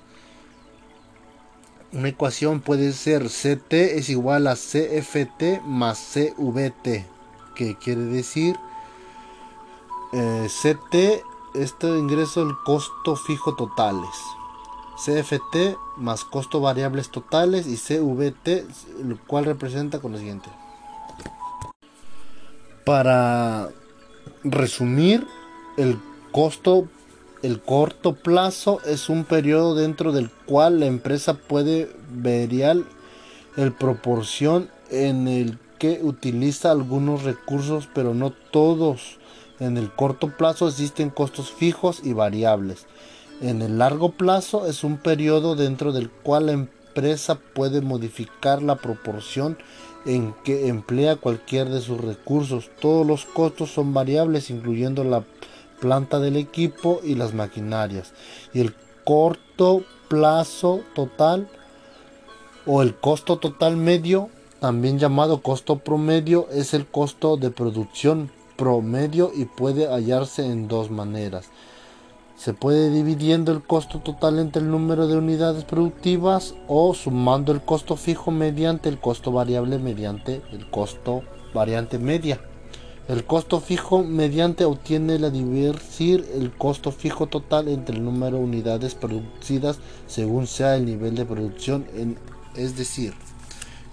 Una 1.92 2.10
ecuación 2.10 2.62
puede 2.62 2.94
ser 2.94 3.24
CT 3.24 3.74
es 3.74 4.10
igual 4.10 4.46
a 4.46 4.54
CFT 4.54 5.64
más 5.66 5.98
CVT, 6.14 7.06
que 7.56 7.76
quiere 7.82 8.04
decir 8.04 8.56
eh, 10.14 10.48
CT 10.48 11.26
este 11.56 11.88
ingreso 11.88 12.44
el 12.44 12.56
costo 12.64 13.16
fijo 13.16 13.56
totales. 13.56 14.16
CFT 15.04 15.76
más 15.98 16.24
costo 16.24 16.62
variables 16.62 17.10
totales 17.10 17.66
y 17.66 17.78
CVT, 17.78 18.48
el 18.48 19.20
cual 19.26 19.46
representa 19.46 20.00
con 20.00 20.12
lo 20.12 20.20
siguiente. 20.20 20.50
Para 22.86 23.72
resumir, 24.44 25.26
el 25.78 25.98
costo, 26.32 26.88
el 27.44 27.62
corto 27.62 28.14
plazo 28.14 28.80
es 28.86 29.10
un 29.10 29.24
periodo 29.24 29.76
dentro 29.76 30.12
del 30.12 30.30
cual 30.46 30.80
la 30.80 30.86
empresa 30.86 31.34
puede 31.34 31.90
variar 32.12 32.78
el 33.58 33.72
proporción 33.74 34.70
en 34.90 35.28
el 35.28 35.58
que 35.80 36.00
utiliza 36.04 36.72
algunos 36.72 37.24
recursos, 37.24 37.90
pero 37.94 38.14
no 38.14 38.32
todos 38.32 39.18
en 39.60 39.78
el 39.78 39.92
corto 39.92 40.36
plazo 40.38 40.68
existen 40.68 41.10
costos 41.10 41.52
fijos 41.52 42.02
y 42.04 42.14
variables. 42.14 42.86
En 43.42 43.62
el 43.62 43.80
largo 43.80 44.12
plazo 44.12 44.68
es 44.68 44.84
un 44.84 44.98
periodo 44.98 45.56
dentro 45.56 45.92
del 45.92 46.10
cual 46.10 46.48
la 46.48 46.52
empresa 46.52 47.40
puede 47.54 47.82
modificar 47.82 48.62
la 48.62 48.76
proporción 48.76 49.58
en 50.06 50.34
que 50.44 50.68
emplea 50.68 51.16
cualquier 51.16 51.70
de 51.70 51.82
sus 51.82 52.00
recursos. 52.00 52.70
Todos 52.80 53.06
los 53.06 53.26
costos 53.26 53.72
son 53.72 53.94
variables, 53.94 54.50
incluyendo 54.50 55.04
la 55.04 55.24
planta 55.80 56.20
del 56.20 56.38
equipo 56.38 57.02
y 57.04 57.16
las 57.16 57.34
maquinarias. 57.34 58.14
Y 58.54 58.62
el 58.62 58.74
corto 59.04 59.84
plazo 60.08 60.82
total 60.94 61.48
o 62.66 62.82
el 62.82 62.96
costo 62.96 63.38
total 63.38 63.78
medio, 63.78 64.30
también 64.60 65.00
llamado 65.00 65.42
costo 65.42 65.80
promedio, 65.80 66.48
es 66.52 66.74
el 66.74 66.86
costo 66.86 67.38
de 67.38 67.50
producción 67.50 68.32
promedio 68.56 69.32
y 69.36 69.46
puede 69.46 69.88
hallarse 69.88 70.46
en 70.46 70.68
dos 70.68 70.92
maneras. 70.92 71.50
Se 72.44 72.56
puede 72.56 72.90
dividiendo 72.90 73.52
el 73.52 73.62
costo 73.62 74.00
total 74.00 74.40
entre 74.40 74.64
el 74.64 74.72
número 74.72 75.06
de 75.06 75.16
unidades 75.16 75.64
productivas 75.64 76.56
o 76.68 76.96
sumando 76.96 77.52
el 77.52 77.62
costo 77.62 77.96
fijo 77.96 78.32
mediante 78.32 78.90
el 78.90 79.00
costo 79.00 79.32
variable 79.32 79.78
mediante 79.78 80.42
el 80.52 80.68
costo 80.72 81.22
variante 81.54 82.00
media. 82.00 82.42
El 83.08 83.26
costo 83.26 83.60
fijo 83.60 84.02
mediante 84.02 84.66
obtiene 84.66 85.20
la 85.20 85.30
diversir 85.30 86.28
el 86.34 86.52
costo 86.52 86.92
fijo 86.92 87.28
total 87.28 87.68
entre 87.68 87.98
el 87.98 88.04
número 88.04 88.38
de 88.38 88.44
unidades 88.44 88.96
producidas 88.96 89.78
según 90.08 90.48
sea 90.48 90.78
el 90.78 90.86
nivel 90.86 91.14
de 91.14 91.26
producción, 91.26 91.86
es 92.56 92.76
decir, 92.76 93.14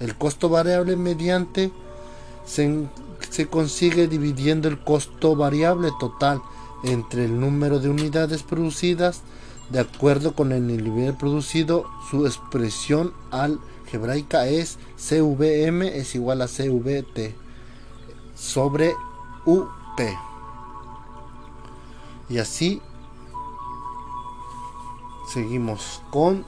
el 0.00 0.16
costo 0.16 0.48
variable 0.48 0.96
mediante 0.96 1.70
se, 2.46 2.86
se 3.28 3.46
consigue 3.46 4.08
dividiendo 4.08 4.68
el 4.68 4.82
costo 4.82 5.36
variable 5.36 5.90
total 6.00 6.40
entre 6.84 7.24
el 7.24 7.40
número 7.40 7.78
de 7.80 7.88
unidades 7.88 8.42
producidas 8.42 9.22
de 9.70 9.80
acuerdo 9.80 10.34
con 10.34 10.52
el 10.52 10.66
nivel 10.66 11.14
producido. 11.14 11.84
Su 12.10 12.26
expresión 12.26 13.12
algebraica 13.30 14.46
es 14.46 14.78
CVM 14.96 15.82
es 15.88 16.14
igual 16.14 16.42
a 16.42 16.46
CVT 16.46 17.34
sobre 18.34 18.94
UP. 19.44 19.68
Y 22.28 22.38
así 22.38 22.80
seguimos 25.32 26.02
con 26.10 26.44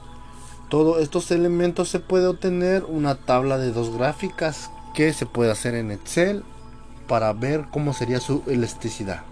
todos 0.69 1.01
estos 1.01 1.29
elementos 1.31 1.89
se 1.89 1.99
puede 1.99 2.27
obtener 2.27 2.85
una 2.85 3.15
tabla 3.15 3.57
de 3.57 3.71
dos 3.71 3.93
gráficas 3.93 4.71
que 4.93 5.11
se 5.11 5.25
puede 5.25 5.51
hacer 5.51 5.75
en 5.75 5.91
Excel 5.91 6.43
para 7.07 7.33
ver 7.33 7.65
cómo 7.71 7.93
sería 7.93 8.21
su 8.21 8.41
elasticidad. 8.47 9.30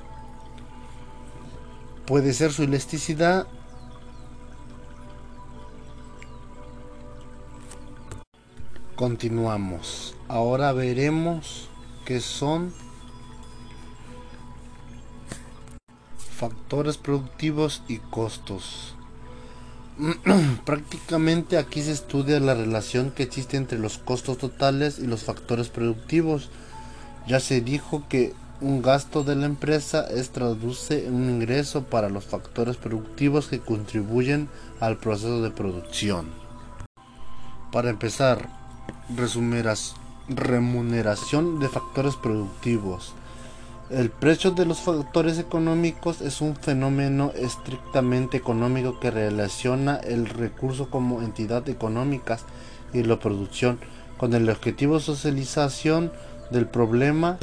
Puede 2.09 2.33
ser 2.33 2.51
su 2.51 2.63
elasticidad 2.63 3.45
Continuamos. 8.95 10.15
Ahora 10.27 10.73
veremos 10.73 11.69
qué 12.05 12.19
son 12.19 12.73
factores 16.17 16.97
productivos 16.97 17.83
y 17.87 17.99
costos. 17.99 18.95
Prácticamente 20.65 21.59
aquí 21.59 21.83
se 21.83 21.91
estudia 21.91 22.39
la 22.39 22.55
relación 22.55 23.11
que 23.11 23.21
existe 23.21 23.55
entre 23.55 23.77
los 23.77 23.99
costos 23.99 24.39
totales 24.39 24.97
y 24.97 25.05
los 25.05 25.23
factores 25.23 25.69
productivos. 25.69 26.49
Ya 27.27 27.39
se 27.39 27.61
dijo 27.61 28.07
que 28.09 28.33
un 28.61 28.81
gasto 28.81 29.23
de 29.23 29.35
la 29.35 29.45
empresa 29.45 30.05
es 30.09 30.31
traduce 30.31 31.07
en 31.07 31.15
un 31.15 31.29
ingreso 31.29 31.83
para 31.83 32.09
los 32.09 32.25
factores 32.25 32.75
productivos 32.75 33.47
que 33.47 33.59
contribuyen 33.59 34.49
al 34.81 34.97
proceso 34.97 35.41
de 35.41 35.49
producción. 35.49 36.27
Para 37.71 37.89
empezar, 37.89 38.49
remuneración 40.27 41.59
de 41.59 41.69
factores 41.69 42.15
productivos. 42.15 43.13
El 43.89 44.09
precio 44.09 44.51
de 44.51 44.65
los 44.65 44.79
factores 44.79 45.39
económicos 45.39 46.21
es 46.21 46.41
un 46.41 46.55
fenómeno 46.55 47.31
estrictamente 47.35 48.37
económico 48.37 48.99
que 48.99 49.09
relaciona 49.09 49.95
el 49.95 50.27
recurso 50.27 50.89
como 50.89 51.21
entidad 51.21 51.67
económica 51.69 52.37
y 52.93 53.03
la 53.03 53.17
producción 53.19 53.79
con 54.17 54.33
el 54.33 54.49
objetivo 54.49 54.95
de 54.95 55.01
socialización 55.01 56.11
del 56.51 56.67
problema 56.67 57.39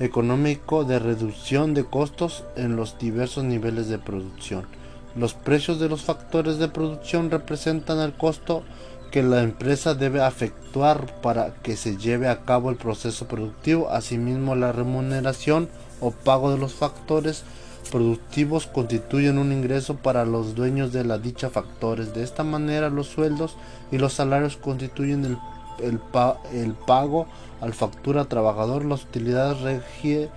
económico 0.00 0.84
de 0.84 0.98
reducción 0.98 1.74
de 1.74 1.84
costos 1.84 2.44
en 2.56 2.76
los 2.76 2.98
diversos 2.98 3.44
niveles 3.44 3.88
de 3.88 3.98
producción. 3.98 4.66
Los 5.14 5.34
precios 5.34 5.80
de 5.80 5.88
los 5.88 6.02
factores 6.02 6.58
de 6.58 6.68
producción 6.68 7.30
representan 7.30 7.98
el 8.00 8.12
costo 8.12 8.62
que 9.10 9.22
la 9.22 9.42
empresa 9.42 9.94
debe 9.94 10.26
efectuar 10.26 11.20
para 11.22 11.54
que 11.62 11.76
se 11.76 11.96
lleve 11.96 12.28
a 12.28 12.40
cabo 12.44 12.70
el 12.70 12.76
proceso 12.76 13.26
productivo. 13.26 13.88
Asimismo, 13.88 14.54
la 14.54 14.72
remuneración 14.72 15.68
o 16.00 16.10
pago 16.10 16.50
de 16.50 16.58
los 16.58 16.74
factores 16.74 17.44
productivos 17.90 18.66
constituyen 18.66 19.38
un 19.38 19.52
ingreso 19.52 19.96
para 19.96 20.26
los 20.26 20.54
dueños 20.54 20.92
de 20.92 21.04
la 21.04 21.18
dicha 21.18 21.48
factores. 21.48 22.12
De 22.12 22.22
esta 22.22 22.44
manera, 22.44 22.90
los 22.90 23.06
sueldos 23.06 23.56
y 23.90 23.96
los 23.96 24.12
salarios 24.12 24.58
constituyen 24.58 25.24
el, 25.24 25.38
el, 25.80 25.98
pago 26.86 27.26
al 27.60 27.74
factura 27.74 28.24
trabajador, 28.24 28.84
las 28.84 29.04
utilidades 29.04 29.60
regie, 29.60 30.28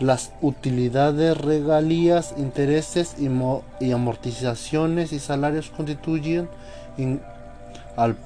las 0.00 0.32
utilidades, 0.40 1.36
regalías, 1.36 2.34
intereses 2.36 3.16
y, 3.18 3.28
y 3.84 3.92
amortizaciones 3.92 5.12
y 5.12 5.18
salarios 5.18 5.70
constituyen 5.70 6.48
al 7.96 8.16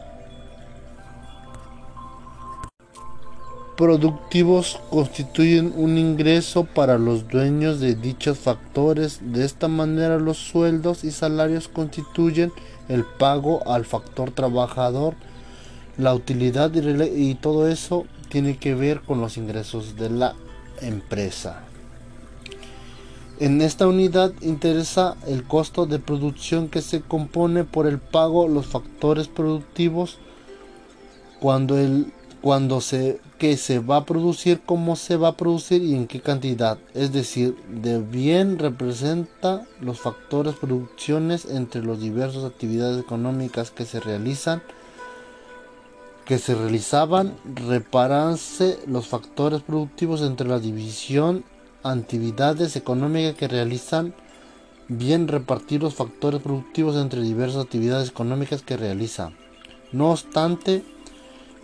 productivos 3.83 4.78
constituyen 4.90 5.72
un 5.74 5.98
ingreso 5.98 6.62
para 6.62 6.98
los 6.98 7.26
dueños 7.26 7.81
de 7.81 7.96
dichos 7.96 8.38
factores. 8.38 9.18
De 9.33 9.44
esta 9.44 9.66
manera 9.66 10.18
los 10.18 10.38
sueldos 10.38 11.02
y 11.02 11.11
salarios 11.11 11.66
constituyen 11.66 12.52
el 12.88 13.05
pago 13.05 13.66
al 13.66 13.85
factor 13.85 14.31
trabajador. 14.31 15.14
La 15.98 16.14
utilidad 16.14 16.72
y, 16.74 17.35
todo 17.35 17.68
eso 17.68 18.07
tiene 18.28 18.57
que 18.57 18.74
ver 18.74 19.02
con 19.02 19.20
los 19.20 19.37
ingresos 19.37 19.96
de 19.96 20.11
la 20.11 20.35
empresa. 20.81 21.64
En 23.38 23.61
esta 23.61 23.87
unidad 23.87 24.33
interesa 24.40 25.16
el 25.26 25.44
costo 25.44 25.87
de 25.87 25.98
producción 25.98 26.68
que 26.68 26.81
se 26.81 27.00
compone 27.00 27.64
por 27.64 27.87
el 27.87 27.98
pago 27.98 28.48
los 28.48 28.66
factores 28.66 29.28
productivos 29.28 30.18
cuando 31.40 31.76
el 31.76 32.12
cuando 32.40 32.81
se 32.81 33.20
que 33.38 33.57
se 33.57 33.78
va 33.78 33.98
a 33.98 34.05
producir, 34.05 34.61
cómo 34.64 34.94
se 34.94 35.16
va 35.16 35.28
a 35.28 35.37
producir 35.37 35.83
y 35.83 35.94
en 35.94 36.07
qué 36.07 36.20
cantidad. 36.20 36.78
Es 36.94 37.12
decir, 37.12 37.57
de 37.68 38.00
bien 38.00 38.59
representa 38.59 39.64
los 39.81 40.00
factores 40.00 40.55
producciones 40.55 41.44
entre 41.46 41.85
las 41.85 42.00
diversas 42.00 42.44
actividades 42.44 43.00
económicas 43.00 43.70
que 43.70 43.85
se 43.85 43.98
realizan 43.98 44.62
que 46.24 46.38
se 46.38 46.54
realizaban 46.54 47.37
reparanse 47.44 48.78
los 48.87 49.08
factores 49.08 49.62
productivos 49.62 50.22
entre 50.22 50.48
la 50.48 50.61
división 50.61 51.44
actividades 51.82 52.76
económicas 52.76 53.35
que 53.35 53.48
realizan 53.48 54.14
bien 54.88 55.28
repartir 55.28 55.82
los 55.82 55.94
factores 55.94 56.40
productivos 56.40 56.96
entre 56.96 57.22
diversas 57.22 57.64
actividades 57.64 58.11
económicas 58.11 58.62
que 58.62 58.76
realizan. 58.76 59.37
No 59.90 60.11
obstante, 60.11 60.85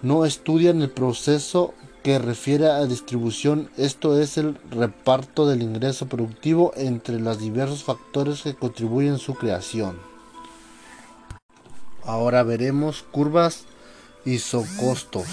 no 0.03 0.25
estudian 0.25 0.83
el 0.83 0.91
proceso 0.91 1.75
que 2.03 2.19
refiere 2.19 2.69
a 2.69 2.87
distribución, 2.87 3.71
esto 3.77 4.19
es 4.19 4.39
el 4.39 4.57
reparto 4.71 5.47
del 5.47 5.63
ingreso 5.63 6.07
productivo 6.07 6.73
entre 6.77 7.21
los 7.21 7.39
diversos 7.39 7.85
factores 7.85 8.43
que 8.43 8.55
contribuyen 8.55 9.15
a 9.15 9.19
su 9.19 9.35
creación. 9.35 9.99
Ahora 12.05 12.43
veremos 12.43 13.03
curvas 13.03 13.67
isocostos. 14.35 15.27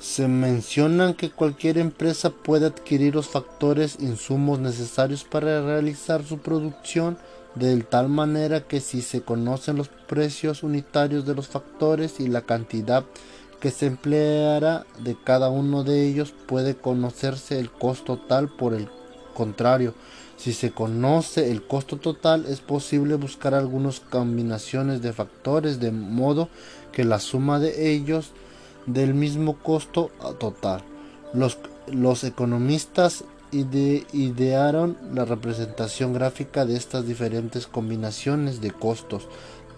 Se 0.00 0.28
menciona 0.28 1.14
que 1.14 1.30
cualquier 1.30 1.78
empresa 1.78 2.30
puede 2.30 2.66
adquirir 2.66 3.14
los 3.14 3.28
factores 3.28 3.96
insumos 4.00 4.58
necesarios 4.58 5.24
para 5.24 5.62
realizar 5.62 6.24
su 6.24 6.38
producción 6.38 7.16
de 7.54 7.80
tal 7.82 8.08
manera 8.08 8.66
que 8.66 8.80
si 8.80 9.00
se 9.00 9.22
conocen 9.22 9.76
los 9.76 9.88
precios 9.88 10.62
unitarios 10.62 11.24
de 11.24 11.34
los 11.34 11.48
factores 11.48 12.18
y 12.18 12.26
la 12.26 12.42
cantidad 12.42 13.04
que 13.60 13.70
se 13.70 13.86
empleará 13.86 14.84
de 14.98 15.16
cada 15.22 15.48
uno 15.48 15.84
de 15.84 16.06
ellos 16.06 16.34
puede 16.46 16.76
conocerse 16.76 17.58
el 17.60 17.70
costo 17.70 18.16
total 18.16 18.48
por 18.48 18.74
el 18.74 18.90
contrario 19.32 19.94
si 20.36 20.52
se 20.52 20.72
conoce 20.72 21.50
el 21.50 21.66
costo 21.66 21.96
total 21.96 22.46
es 22.46 22.60
posible 22.60 23.14
buscar 23.14 23.54
algunas 23.54 24.00
combinaciones 24.00 25.00
de 25.02 25.12
factores 25.12 25.80
de 25.80 25.90
modo 25.90 26.48
que 26.92 27.04
la 27.04 27.18
suma 27.18 27.58
de 27.58 27.92
ellos 27.92 28.32
del 28.86 29.14
mismo 29.14 29.58
costo 29.58 30.10
total. 30.38 30.82
Los, 31.32 32.24
economistas 32.24 33.24
idearon 33.50 34.96
la 35.12 35.24
representación 35.24 36.12
gráfica 36.12 36.66
de 36.66 36.76
estas 36.76 37.06
diferentes 37.06 37.66
combinaciones 37.66 38.60
de 38.60 38.72
costos 38.72 39.28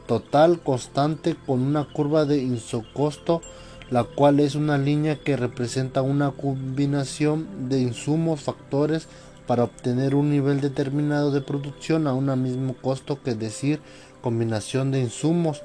total 0.06 0.60
constante 0.60 1.36
con 1.46 1.60
una 1.60 1.84
curva 1.84 2.24
de 2.24 2.38
insocosto 2.38 3.42
la 3.90 4.04
cual 4.04 4.40
es 4.40 4.54
una 4.54 4.78
línea 4.78 5.16
que 5.16 5.36
representa 5.36 6.02
una 6.02 6.32
combinación 6.32 7.68
de 7.68 7.80
insumos 7.80 8.40
factores 8.40 9.08
para 9.46 9.64
obtener 9.64 10.14
un 10.14 10.30
nivel 10.30 10.60
determinado 10.60 11.30
de 11.30 11.40
producción 11.40 12.06
a 12.06 12.14
un 12.14 12.42
mismo 12.42 12.74
costo 12.74 13.22
que 13.22 13.34
decir 13.34 13.80
combinación 14.20 14.90
de 14.90 15.00
insumos 15.00 15.62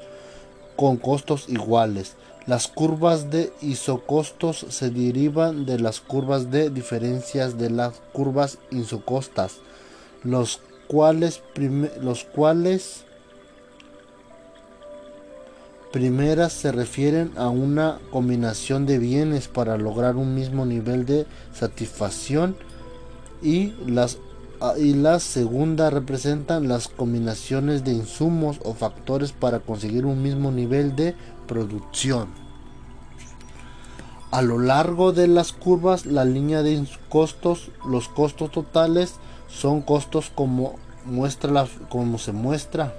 con 0.76 0.98
costos 0.98 1.50
iguales 1.50 2.16
las 2.48 2.68
curvas 2.68 3.30
de 3.30 3.54
isocostos 3.62 4.66
se 4.70 4.90
derivan 4.90 5.66
de 5.66 5.78
las 5.78 6.02
curvas 6.02 6.50
de 6.50 6.72
diferencias 6.72 7.58
de 7.60 7.70
las 7.70 8.02
curvas 8.14 8.58
isocostas. 8.72 9.58
los 10.24 10.60
cuales, 10.88 11.42
los 12.02 12.26
cuales 12.26 13.06
primeras 15.92 16.52
se 16.52 16.72
refieren 16.72 17.32
a 17.38 17.50
una 17.50 18.00
combinación 18.12 18.86
de 18.86 18.98
bienes 18.98 19.48
para 19.48 19.78
lograr 19.78 20.16
un 20.16 20.34
mismo 20.34 20.66
nivel 20.66 21.06
de 21.06 21.28
satisfacción 21.54 22.56
y 23.42 23.74
las 23.86 24.18
y 24.78 24.94
la 24.94 25.20
segunda 25.20 25.90
representan 25.90 26.68
las 26.68 26.88
combinaciones 26.88 27.84
de 27.84 27.94
insumos 27.94 28.60
o 28.64 28.76
factores 28.76 29.32
para 29.32 29.60
conseguir 29.60 30.06
un 30.06 30.22
mismo 30.22 30.52
nivel 30.52 30.96
de 30.96 31.16
producción. 31.48 32.30
A 34.30 34.42
lo 34.42 34.60
largo 34.60 35.14
de 35.14 35.28
las 35.28 35.52
curvas, 35.52 36.06
la 36.06 36.26
línea 36.26 36.62
de 36.62 36.86
costos, 37.10 37.72
los 37.86 38.08
costos 38.08 38.52
totales 38.52 39.16
son 39.50 39.82
costos 39.82 40.32
como, 40.34 40.76
muestra 41.06 41.68
como 41.90 42.20
se 42.20 42.32
muestra 42.32 42.94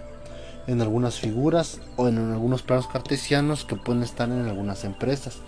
en 0.66 0.80
algunas 0.80 1.18
figuras 1.20 1.80
o 1.96 2.08
en 2.08 2.18
algunos 2.18 2.62
planos 2.62 2.86
cartesianos 2.86 3.64
que 3.64 3.76
pueden 3.76 4.02
estar 4.02 4.28
en 4.28 4.46
algunas 4.46 4.84
empresas. 4.84 5.38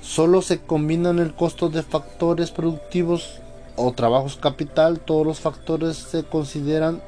Solo 0.00 0.42
se 0.42 0.60
combinan 0.60 1.18
el 1.18 1.34
costo 1.34 1.68
de 1.68 1.82
factores 1.82 2.50
productivos 2.50 3.40
o 3.76 3.92
trabajos 3.92 4.36
capital, 4.36 5.00
todos 5.00 5.26
los 5.26 5.40
factores 5.40 5.96
se 5.96 6.24
consideran 6.24 7.00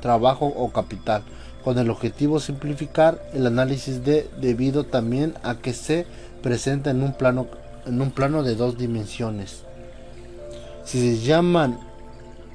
trabajo 0.00 0.46
o 0.46 0.70
capital, 0.70 1.22
con 1.64 1.78
el 1.78 1.90
objetivo 1.90 2.40
simplificar 2.40 3.22
el 3.32 3.46
análisis 3.46 4.04
de 4.04 4.28
debido 4.40 4.84
también 4.84 5.34
a 5.42 5.56
que 5.56 5.72
se 5.72 6.06
presenta 6.42 6.90
en 6.90 7.02
un 7.02 7.14
plano 7.14 7.46
en 7.86 8.00
un 8.00 8.10
plano 8.10 8.42
de 8.42 8.54
dos 8.54 8.78
dimensiones. 8.78 9.64
Si 10.84 11.00
se 11.00 11.24
llaman 11.24 11.78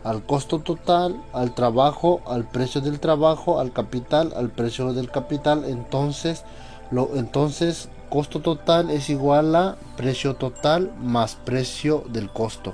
al 0.04 0.24
costo 0.26 0.60
total, 0.60 1.22
al 1.34 1.54
trabajo, 1.54 2.22
al 2.28 2.50
precio 2.50 2.82
del 2.82 3.00
trabajo, 3.00 3.60
al 3.60 3.74
capital, 3.74 4.34
al 4.36 4.50
precio 4.50 4.94
del 4.94 5.12
capital, 5.12 5.66
entonces 5.66 6.44
lo 6.92 7.16
entonces 7.16 7.90
costo 8.10 8.40
total 8.40 8.90
es 8.90 9.10
igual 9.10 9.56
a 9.56 9.76
precio 9.98 10.36
total 10.36 10.92
más 11.00 11.36
precio 11.36 12.04
del 12.10 12.30
costo. 12.30 12.74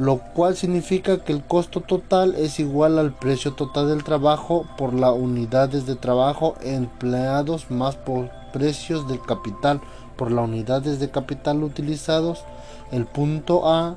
Lo 0.00 0.16
cual 0.16 0.56
significa 0.56 1.22
que 1.22 1.34
el 1.34 1.44
costo 1.44 1.82
total 1.82 2.34
es 2.34 2.58
igual 2.58 2.98
al 2.98 3.12
precio 3.12 3.52
total 3.52 3.88
del 3.88 4.02
trabajo 4.02 4.64
por 4.78 4.94
las 4.94 5.12
unidades 5.12 5.84
de 5.84 5.94
trabajo 5.94 6.54
empleados 6.62 7.70
más 7.70 7.96
por 7.96 8.30
precios 8.50 9.06
del 9.08 9.20
capital 9.20 9.82
por 10.16 10.32
las 10.32 10.48
unidades 10.48 11.00
de 11.00 11.10
capital 11.10 11.62
utilizados. 11.62 12.44
El 12.90 13.04
punto 13.04 13.70
A 13.70 13.96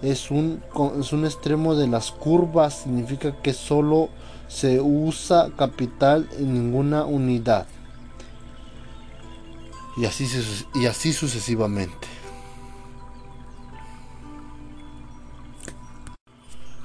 es 0.00 0.30
un, 0.30 0.62
es 0.98 1.12
un 1.12 1.26
extremo 1.26 1.74
de 1.74 1.86
las 1.86 2.12
curvas, 2.12 2.84
significa 2.84 3.36
que 3.42 3.52
solo 3.52 4.08
se 4.48 4.80
usa 4.80 5.50
capital 5.54 6.30
en 6.38 6.54
ninguna 6.54 7.04
unidad. 7.04 7.66
Y 9.98 10.06
así, 10.06 10.26
y 10.76 10.86
así 10.86 11.12
sucesivamente. 11.12 12.21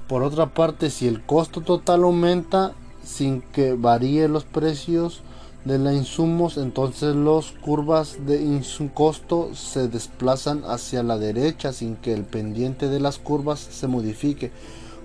Por 0.07 0.23
otra 0.23 0.53
parte, 0.53 0.89
si 0.89 1.07
el 1.07 1.21
costo 1.25 1.61
total 1.61 2.03
aumenta 2.03 2.73
sin 3.03 3.41
que 3.41 3.73
varíe 3.73 4.27
los 4.27 4.43
precios, 4.43 5.21
de 5.67 5.77
la 5.77 5.93
insumos, 5.93 6.57
entonces 6.57 7.13
las 7.13 7.51
curvas 7.59 8.25
de 8.25 8.61
costo 8.93 9.49
se 9.53 9.89
desplazan 9.89 10.63
hacia 10.65 11.03
la 11.03 11.17
derecha 11.17 11.73
sin 11.73 11.97
que 11.97 12.13
el 12.13 12.23
pendiente 12.23 12.87
de 12.87 13.01
las 13.01 13.17
curvas 13.17 13.59
se 13.59 13.87
modifique. 13.87 14.51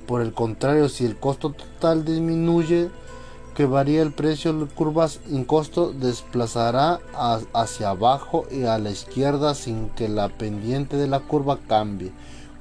Por 0.06 0.22
el 0.22 0.32
contrario, 0.32 0.88
si 0.88 1.04
el 1.04 1.18
costo 1.18 1.50
total 1.50 2.04
disminuye, 2.04 2.90
que 3.56 3.66
varía 3.66 4.02
el 4.02 4.12
precio 4.12 4.52
de 4.52 4.66
curvas 4.66 5.20
en 5.30 5.44
costo 5.44 5.92
desplazará 5.92 7.00
hacia 7.52 7.90
abajo 7.90 8.46
y 8.50 8.62
a 8.62 8.78
la 8.78 8.90
izquierda 8.90 9.54
sin 9.54 9.90
que 9.90 10.08
la 10.08 10.28
pendiente 10.28 10.96
de 10.96 11.08
la 11.08 11.20
curva 11.20 11.58
cambie. 11.66 12.12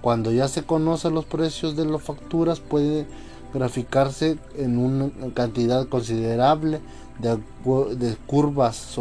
Cuando 0.01 0.31
ya 0.31 0.47
se 0.47 0.63
conocen 0.63 1.13
los 1.13 1.25
precios 1.25 1.75
de 1.75 1.85
las 1.85 2.01
facturas 2.01 2.59
puede 2.59 3.05
graficarse 3.53 4.37
en 4.57 4.77
una 4.77 5.11
cantidad 5.33 5.87
considerable 5.87 6.81
de, 7.19 8.17
curvas 8.25 8.97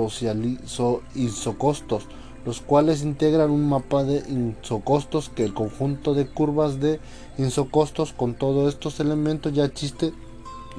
isocostos, 1.15 2.07
los 2.45 2.61
cuales 2.61 3.03
integran 3.03 3.51
un 3.51 3.69
mapa 3.69 4.05
de 4.05 4.23
isocostos 4.63 5.31
que 5.31 5.45
el 5.45 5.55
conjunto 5.55 6.15
de 6.15 6.27
curvas 6.27 6.81
de 6.81 7.01
isocostos 7.39 8.13
con 8.13 8.35
todos 8.35 8.73
estos 8.75 9.01
elementos 9.01 9.53
ya 9.53 9.65
existe 9.65 10.13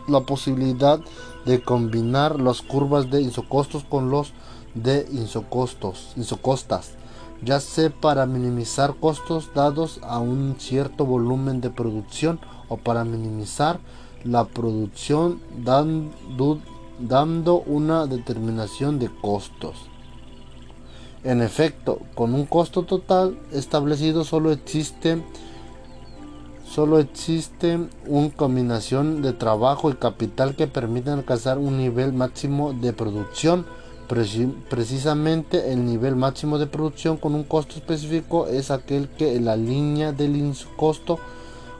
la 0.08 0.22
posibilidad 0.22 1.00
de 1.46 1.62
combinar 1.62 2.40
las 2.40 2.62
curvas 2.62 3.10
de 3.10 3.22
isocostos 3.22 3.84
con 3.84 4.10
los 4.10 4.34
de 4.76 5.08
isocostos, 5.12 6.14
isocostas, 6.16 6.94
ya 7.42 7.60
sea 7.60 7.90
para 7.90 8.26
minimizar 8.26 8.96
costos 8.96 9.52
dados 9.54 10.00
a 10.04 10.20
un 10.20 10.56
cierto 10.60 11.06
volumen 11.06 11.62
de 11.62 11.70
producción 11.70 12.40
o 12.70 12.78
para 12.78 13.04
minimizar 13.04 13.80
la 14.24 14.46
producción 14.46 15.40
dando 17.00 17.64
una 17.66 18.06
determinación 18.06 19.00
de 19.00 19.10
costos. 19.10 19.76
En 21.24 21.42
efecto, 21.42 22.00
con 22.16 22.34
un 22.34 22.46
costo 22.46 22.84
total 22.84 23.38
establecido 23.52 24.24
solo 24.24 24.52
existe 24.52 25.24
solo 26.72 27.00
existe 27.00 27.90
una 28.08 28.30
combinación 28.30 29.22
de 29.22 29.34
trabajo 29.34 29.92
y 29.92 29.96
capital 29.96 30.56
que 30.56 30.68
permiten 30.68 31.14
alcanzar 31.14 31.58
un 31.58 31.78
nivel 31.78 32.14
máximo 32.14 32.72
de 32.72 32.94
producción. 32.94 33.66
Precisamente 34.70 35.72
el 35.72 35.86
nivel 35.86 36.18
máximo 36.18 36.58
de 36.58 36.68
producción 36.68 37.16
con 37.16 37.34
un 37.34 37.46
costo 37.46 37.76
específico 37.76 38.48
es 38.48 38.70
aquel 38.70 39.08
que 39.08 39.40
la 39.40 39.56
línea 39.56 40.12
del 40.12 40.54
costo 40.76 41.18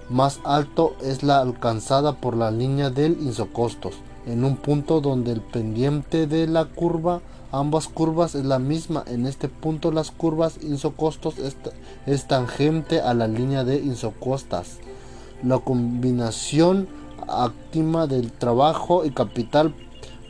más 0.10 0.40
alto 0.46 0.96
es 1.02 1.24
la 1.24 1.42
alcanzada 1.42 2.14
por 2.22 2.38
la 2.38 2.50
línea 2.50 2.90
del 2.90 3.18
insocostos 3.22 3.96
en 4.26 4.46
un 4.46 4.56
punto 4.56 5.02
donde 5.02 5.34
el 5.34 5.42
pendiente 5.42 6.26
de 6.26 6.48
la 6.48 6.66
curva 6.66 7.22
ambas 7.52 7.90
curvas 7.90 8.36
es 8.36 8.46
la 8.46 8.60
misma. 8.60 9.04
En 9.08 9.26
este 9.26 9.50
punto 9.50 9.92
las 9.92 10.12
curvas 10.12 10.58
isocostos 10.62 11.36
es, 11.38 12.28
tangente 12.28 13.02
a 13.02 13.14
la 13.14 13.28
línea 13.28 13.66
de 13.66 13.76
isocostas 13.76 14.78
la 15.44 15.60
combinación 15.60 16.88
óptima 17.28 18.08
del 18.08 18.32
trabajo 18.32 19.04
y 19.06 19.12
capital 19.12 19.74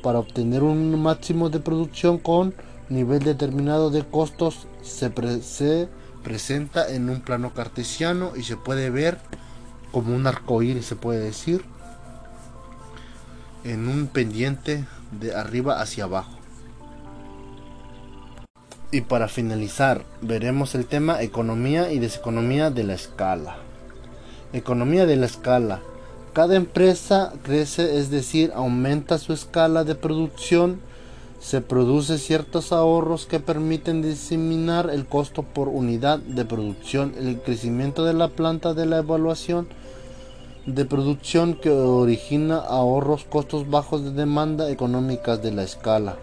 para 0.02 0.20
obtener 0.20 0.64
un 0.64 1.02
máximo 1.02 1.50
de 1.50 1.60
producción 1.60 2.18
con 2.18 2.54
nivel 2.90 3.24
determinado 3.24 3.90
de 3.90 4.04
costos 4.04 4.68
se, 4.82 5.12
se 5.42 5.90
presenta 6.24 6.90
en 6.94 7.10
un 7.10 7.22
plano 7.22 7.54
cartesiano 7.54 8.34
y 8.36 8.44
se 8.44 8.58
puede 8.58 8.90
ver 8.90 9.18
como 9.92 10.16
un 10.16 10.28
arcoíris 10.28 10.86
se 10.86 10.96
puede 10.96 11.20
decir 11.20 11.64
en 13.64 13.88
un 13.88 14.08
pendiente 14.08 14.86
de 15.12 15.36
arriba 15.36 15.82
hacia 15.82 16.06
abajo. 16.06 16.38
Y 18.92 19.02
para 19.02 19.28
finalizar, 19.28 20.04
veremos 20.22 20.76
el 20.76 20.86
tema 20.86 21.22
economía 21.22 21.92
y 21.92 22.00
deseconomía 22.00 22.72
de 22.72 22.84
la 22.84 22.94
escala. 22.94 23.58
Economía 24.52 25.06
de 25.06 25.16
la 25.16 25.28
escala. 25.28 25.80
Cada 26.34 26.56
empresa 26.56 27.34
crece, 27.44 27.98
es 27.98 28.10
decir, 28.10 28.54
aumenta 28.56 29.18
su 29.18 29.34
escala 29.34 29.84
de 29.84 29.96
producción, 29.96 30.80
se 31.42 31.60
produce 31.60 32.18
ciertos 32.20 32.72
ahorros 32.72 33.26
que 33.26 33.42
permiten 33.42 34.02
diseminar 34.02 34.90
el 34.90 35.06
costo 35.06 35.44
por 35.44 35.68
unidad 35.68 36.20
de 36.20 36.46
producción, 36.46 37.14
el 37.18 37.42
crecimiento 37.42 38.06
de 38.06 38.14
la 38.14 38.30
planta 38.30 38.74
de 38.74 38.86
la 38.86 39.00
evaluación, 39.00 39.68
de 40.66 40.86
producción 40.86 41.56
que 41.56 41.70
origina 41.70 42.60
ahorros, 42.60 43.26
costos 43.26 43.70
bajos 43.70 44.02
de 44.02 44.12
demanda 44.12 44.70
económicas 44.70 45.44
de 45.44 45.52
la 45.52 45.64
escala. 45.64 46.16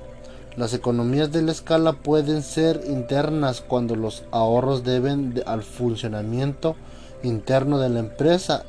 Las 0.56 0.72
economías 0.72 1.30
de 1.32 1.42
la 1.42 1.52
escala 1.52 1.92
pueden 1.92 2.42
ser 2.42 2.80
internas 2.88 3.60
cuando 3.60 3.94
los 3.94 4.22
ahorros 4.30 4.84
deben 4.84 5.42
al 5.44 5.62
funcionamiento 5.62 6.76
interno 7.22 7.78
de 7.78 7.90
la 7.90 7.98
empresa, 8.00 8.64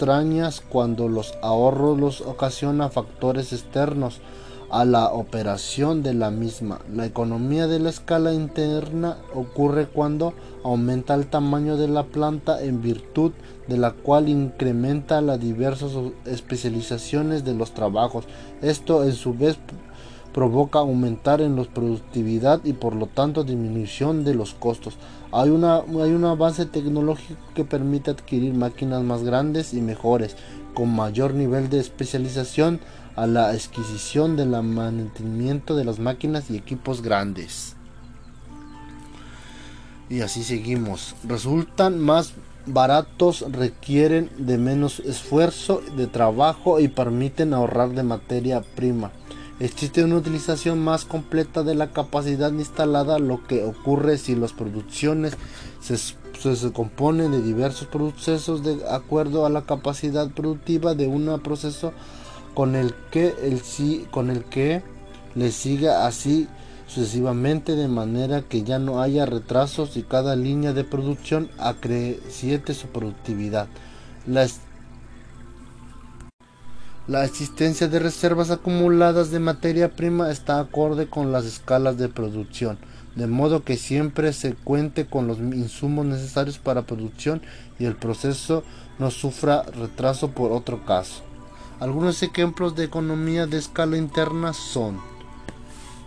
extrañas 0.00 0.62
cuando 0.66 1.10
los 1.10 1.34
ahorros 1.42 2.00
los 2.00 2.20
ocasiona 2.22 2.88
factores 2.88 3.52
externos 3.52 4.22
a 4.70 4.86
la 4.86 5.12
operación 5.12 6.02
de 6.02 6.14
la 6.14 6.30
misma. 6.30 6.80
La 6.90 7.04
economía 7.04 7.66
de 7.66 7.80
la 7.80 7.90
escala 7.90 8.32
interna 8.32 9.18
ocurre 9.34 9.88
cuando 9.88 10.32
aumenta 10.64 11.14
el 11.14 11.26
tamaño 11.26 11.76
de 11.76 11.88
la 11.88 12.04
planta 12.04 12.62
en 12.62 12.80
virtud 12.80 13.32
de 13.66 13.76
la 13.76 13.90
cual 13.90 14.30
incrementa 14.30 15.20
las 15.20 15.38
diversas 15.38 15.90
especializaciones 16.24 17.44
de 17.44 17.52
los 17.52 17.72
trabajos. 17.72 18.24
Esto 18.62 19.04
en 19.04 19.12
su 19.12 19.34
vez 19.34 19.58
provoca 20.32 20.78
aumentar 20.78 21.42
en 21.42 21.56
la 21.56 21.64
productividad 21.64 22.64
y 22.64 22.72
por 22.72 22.94
lo 22.94 23.06
tanto 23.06 23.44
disminución 23.44 24.24
de 24.24 24.32
los 24.32 24.54
costos. 24.54 24.96
Hay, 25.32 25.50
una, 25.50 25.76
hay 25.76 26.12
un 26.12 26.24
avance 26.24 26.66
tecnológico 26.66 27.40
que 27.54 27.64
permite 27.64 28.10
adquirir 28.10 28.54
máquinas 28.54 29.02
más 29.02 29.22
grandes 29.22 29.74
y 29.74 29.80
mejores, 29.80 30.36
con 30.74 30.94
mayor 30.94 31.34
nivel 31.34 31.68
de 31.70 31.78
especialización 31.78 32.80
a 33.16 33.26
la 33.26 33.48
adquisición 33.48 34.36
del 34.36 34.50
mantenimiento 34.50 35.76
de 35.76 35.84
las 35.84 35.98
máquinas 35.98 36.50
y 36.50 36.56
equipos 36.56 37.02
grandes. 37.02 37.76
Y 40.08 40.22
así 40.22 40.42
seguimos. 40.42 41.14
Resultan 41.24 42.00
más 42.00 42.34
baratos, 42.66 43.44
requieren 43.52 44.30
de 44.38 44.58
menos 44.58 45.00
esfuerzo 45.00 45.82
de 45.96 46.06
trabajo 46.06 46.80
y 46.80 46.88
permiten 46.88 47.54
ahorrar 47.54 47.90
de 47.90 48.02
materia 48.02 48.62
prima. 48.62 49.12
Existe 49.60 50.02
una 50.02 50.16
utilización 50.16 50.82
más 50.82 51.04
completa 51.04 51.62
de 51.62 51.74
la 51.74 51.92
capacidad 51.92 52.50
instalada, 52.50 53.18
lo 53.18 53.46
que 53.46 53.62
ocurre 53.62 54.16
si 54.16 54.34
las 54.34 54.54
producciones 54.54 55.36
se, 55.82 56.72
componen 56.72 57.30
de 57.30 57.42
diversos 57.42 57.86
procesos 57.86 58.64
de 58.64 58.78
acuerdo 58.88 59.44
a 59.44 59.50
la 59.50 59.66
capacidad 59.66 60.30
productiva 60.30 60.94
de 60.94 61.08
un 61.08 61.38
proceso 61.40 61.92
con 62.54 62.74
el 62.74 62.94
que 63.10 63.34
el 63.42 63.60
con 64.10 64.30
el 64.30 64.44
que 64.44 64.82
le 65.34 65.52
siga 65.52 66.06
así 66.06 66.48
sucesivamente 66.86 67.76
de 67.76 67.86
manera 67.86 68.40
que 68.40 68.62
ya 68.62 68.78
no 68.78 69.02
haya 69.02 69.26
retrasos 69.26 69.98
y 69.98 70.02
cada 70.02 70.36
línea 70.36 70.72
de 70.72 70.84
producción 70.84 71.50
acreciente 71.58 72.72
su 72.72 72.86
productividad. 72.86 73.68
La 74.26 74.48
la 77.10 77.24
existencia 77.24 77.88
de 77.88 77.98
reservas 77.98 78.52
acumuladas 78.52 79.32
de 79.32 79.40
materia 79.40 79.96
prima 79.96 80.30
está 80.30 80.60
acorde 80.60 81.08
con 81.08 81.32
las 81.32 81.44
escalas 81.44 81.98
de 81.98 82.08
producción, 82.08 82.78
de 83.16 83.26
modo 83.26 83.64
que 83.64 83.76
siempre 83.76 84.32
se 84.32 84.54
cuente 84.54 85.06
con 85.06 85.26
los 85.26 85.38
insumos 85.38 86.06
necesarios 86.06 86.58
para 86.58 86.86
producción 86.86 87.42
y 87.80 87.86
el 87.86 87.96
proceso 87.96 88.62
no 89.00 89.10
sufra 89.10 89.64
retraso 89.64 90.30
por 90.30 90.52
otro 90.52 90.86
caso. 90.86 91.24
Algunos 91.80 92.22
ejemplos 92.22 92.76
de 92.76 92.84
economía 92.84 93.48
de 93.48 93.58
escala 93.58 93.96
interna 93.96 94.52
son 94.52 95.00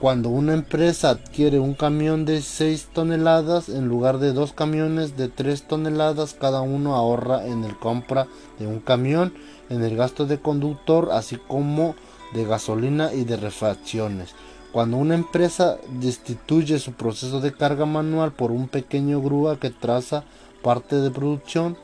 cuando 0.04 0.28
una 0.28 0.54
empresa 0.54 1.12
adquiere 1.12 1.60
un 1.60 1.76
camión 1.76 2.26
de 2.26 2.42
6 2.42 2.90
toneladas 2.94 3.70
en 3.70 3.88
lugar 3.88 4.20
de 4.20 4.34
dos 4.34 4.52
camiones 4.52 5.16
de 5.16 5.30
3 5.30 5.64
toneladas, 5.64 6.34
cada 6.34 6.60
uno 6.60 6.96
ahorra 6.96 7.46
en 7.46 7.64
el 7.64 7.78
compra 7.78 8.28
de 8.60 8.68
un 8.68 8.80
camión 8.80 9.34
en 9.74 9.84
el 9.84 9.96
gasto 9.96 10.26
de 10.26 10.40
conductor, 10.40 11.10
así 11.12 11.38
como 11.38 11.96
de 12.34 12.46
gasolina 12.46 13.14
y 13.14 13.24
de 13.24 13.38
refacciones. 13.38 14.36
Cuando 14.72 14.98
una 14.98 15.16
empresa 15.16 15.78
destituye 16.00 16.80
su 16.80 16.94
proceso 16.94 17.40
de 17.40 17.54
carga 17.54 17.86
manual 17.86 18.32
por 18.32 18.52
un 18.52 18.68
pequeño 18.68 19.22
grúa 19.22 19.60
que 19.60 19.70
traza 19.70 20.24
parte 20.64 20.96
de 20.96 21.12
producción, 21.12 21.78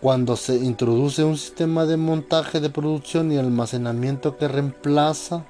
cuando 0.00 0.34
se 0.34 0.56
introduce 0.56 1.22
un 1.22 1.36
sistema 1.36 1.86
de 1.86 1.96
montaje 1.96 2.58
de 2.58 2.70
producción 2.70 3.30
y 3.30 3.38
almacenamiento 3.38 4.36
que 4.36 4.48
reemplaza 4.48 5.44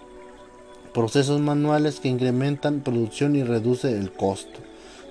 procesos 0.93 1.41
manuales 1.41 2.01
que 2.01 2.09
incrementan 2.09 2.81
producción 2.81 3.35
y 3.35 3.45
reduce 3.45 3.97
el 3.97 4.13
costo. 4.13 4.61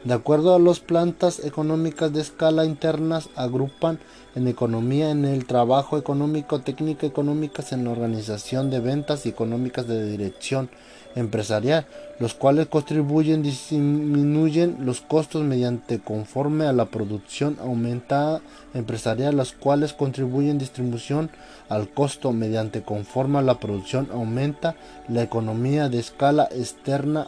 De 0.04 0.16
acuerdo 0.16 0.56
a 0.56 0.60
las 0.60 0.80
plantas 0.80 1.45
económicas 1.45 2.12
de 2.12 2.22
escala 2.22 2.66
internas, 2.66 3.30
agrupan 3.36 3.99
en 4.34 4.47
economía 4.47 5.12
en 5.12 5.26
el 5.26 5.45
trabajo 5.45 5.95
económico, 5.95 6.62
técnica 6.62 7.06
económicas 7.06 7.72
en 7.72 7.84
la 7.84 7.91
organización 7.91 8.72
de 8.72 8.80
ventas 8.80 9.28
y 9.28 9.30
económicas 9.30 9.88
de 9.88 10.10
dirección 10.10 10.72
empresarial, 11.14 11.86
los 12.20 12.34
cuales 12.34 12.66
contribuyen 12.66 13.43
disminuyen 13.43 14.78
los 14.80 15.02
costos 15.02 15.43
mediante 15.43 15.99
conforme 15.99 16.66
a 16.66 16.74
la 16.74 16.86
producción 16.86 17.58
aumentada 17.62 18.41
empresarial, 18.74 19.38
las 19.38 19.52
cuales 19.52 19.93
contribuyen 19.93 20.58
distribución 20.58 21.30
al 21.70 21.89
costo 21.89 22.32
mediante 22.32 22.82
conforme 22.82 23.38
a 23.38 23.43
la 23.43 23.60
producción 23.60 24.08
aumenta 24.12 24.76
la 25.08 25.22
economía 25.22 25.89
de 25.89 25.99
escala 25.99 26.49
externa 26.52 27.28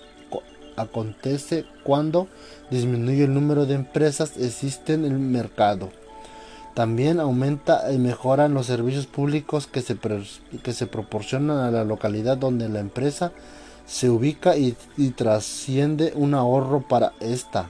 acontece 0.76 1.66
cuando 1.84 2.28
disminuye 2.74 3.24
el 3.24 3.34
número 3.34 3.66
de 3.66 3.76
empresas 3.76 4.38
existentes 4.38 4.96
en 4.96 5.06
el 5.06 5.20
mercado. 5.20 5.90
También 6.74 7.20
aumenta 7.20 7.92
y 7.94 8.00
mejoran 8.00 8.56
los 8.56 8.66
servicios 8.66 9.06
públicos 9.06 9.68
que 9.68 9.82
se, 9.82 9.96
que 10.64 10.74
se 10.74 10.88
proporcionan 10.88 11.60
a 11.60 11.72
la 11.72 11.84
localidad 11.84 12.38
donde 12.38 12.68
la 12.68 12.80
empresa 12.80 13.32
se 13.86 14.10
ubica 14.10 14.58
y, 14.58 14.76
y 14.98 15.12
trasciende 15.12 16.14
un 16.16 16.34
ahorro 16.34 16.82
para 16.88 17.14
esta. 17.20 17.70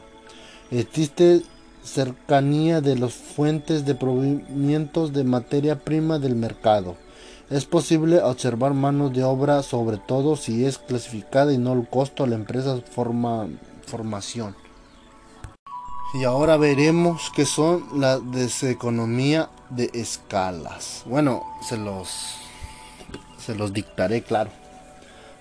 Existe 0.71 1.41
cercanía 1.83 2.79
de 2.79 2.95
las 2.95 3.13
fuentes 3.13 3.85
de 3.85 3.95
provimientos 3.95 5.11
de 5.11 5.25
materia 5.25 5.79
prima 5.79 6.17
del 6.17 6.35
mercado. 6.35 6.95
Es 7.49 7.65
posible 7.65 8.21
observar 8.21 8.73
manos 8.73 9.11
de 9.13 9.25
obra, 9.25 9.63
sobre 9.63 9.97
todo 9.97 10.37
si 10.37 10.65
es 10.65 10.77
clasificada 10.77 11.51
y 11.51 11.57
no 11.57 11.73
el 11.73 11.87
costo 11.89 12.23
a 12.23 12.27
la 12.27 12.35
empresa 12.35 12.79
forma, 12.89 13.49
formación. 13.85 14.62
Y 16.13 16.25
ahora 16.25 16.57
veremos 16.57 17.31
qué 17.35 17.43
son 17.43 17.83
la 17.99 18.19
deseconomía 18.19 19.49
de 19.71 19.89
escalas. 19.95 21.01
Bueno, 21.07 21.43
se 21.67 21.75
los 21.75 22.35
se 23.39 23.55
los 23.55 23.73
dictaré, 23.73 24.21
claro. 24.21 24.51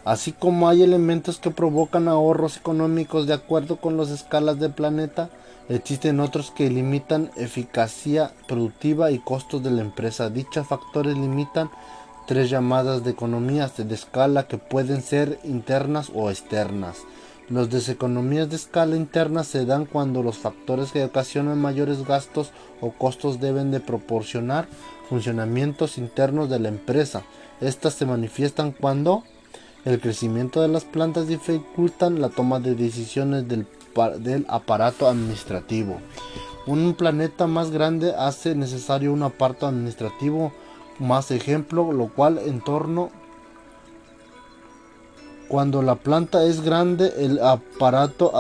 Así 0.07 0.33
como 0.33 0.71
hay 0.71 0.83
elementos 0.83 1.39
que 1.39 1.51
provocan 1.51 2.09
ahorros 2.09 2.57
económicos 2.57 3.27
de 3.27 3.35
acuerdo 3.35 3.77
con 3.77 3.99
las 3.99 4.09
escalas 4.09 4.59
del 4.59 4.73
planeta, 4.73 5.29
existen 5.69 6.21
otros 6.21 6.51
que 6.51 6.71
limitan 6.71 7.31
eficacia 7.37 8.33
productiva 8.49 9.11
y 9.11 9.19
costos 9.19 9.63
de 9.63 9.71
la 9.73 9.83
empresa. 9.83 10.31
Dichos 10.31 10.67
factores 10.67 11.19
limitan 11.19 11.71
tres 12.27 12.49
llamadas 12.49 13.05
de 13.05 13.11
economías 13.11 13.77
de 13.77 13.95
escala 13.95 14.49
que 14.49 14.57
pueden 14.57 15.03
ser 15.03 15.39
internas 15.45 16.11
o 16.15 16.31
externas. 16.31 16.97
Las 17.53 17.69
deseconomías 17.69 18.49
de 18.49 18.57
escala 18.57 18.97
internas 18.97 19.47
se 19.47 19.67
dan 19.67 19.85
cuando 19.85 20.23
los 20.23 20.39
factores 20.39 20.91
que 20.91 21.05
ocasionan 21.05 21.61
mayores 21.61 22.07
gastos 22.07 22.51
o 22.81 22.93
costos 22.93 23.41
deben 23.41 23.71
de 23.71 23.79
proporcionar 23.79 24.67
funcionamientos 25.11 25.99
internos 25.99 26.49
de 26.49 26.59
la 26.59 26.71
empresa. 26.71 27.25
Estas 27.61 27.93
se 27.93 28.07
manifiestan 28.07 28.73
cuando 28.73 29.23
el 29.85 30.01
crecimiento 30.01 30.63
de 30.63 30.69
las 30.69 30.85
plantas 30.85 31.29
dificultan 31.29 32.23
la 32.23 32.31
toma 32.31 32.59
de 32.59 32.75
decisiones 32.75 33.47
del, 33.47 33.67
del 34.21 34.47
aparato 34.49 35.07
administrativo. 35.07 36.01
Un 36.67 36.95
planeta 36.95 37.47
más 37.47 37.71
grande 37.71 38.15
hace 38.17 38.55
necesario 38.55 39.13
un 39.13 39.25
aparato 39.25 39.67
administrativo 39.67 40.55
más 40.99 41.31
ejemplo, 41.31 41.93
lo 41.93 42.09
cual 42.09 42.39
en 42.39 42.63
torno 42.63 43.11
cuando 45.53 45.83
la 45.83 45.97
planta 45.97 46.45
es 46.47 46.63
grande, 46.63 47.13
el 47.19 47.39
aparato 47.39 48.33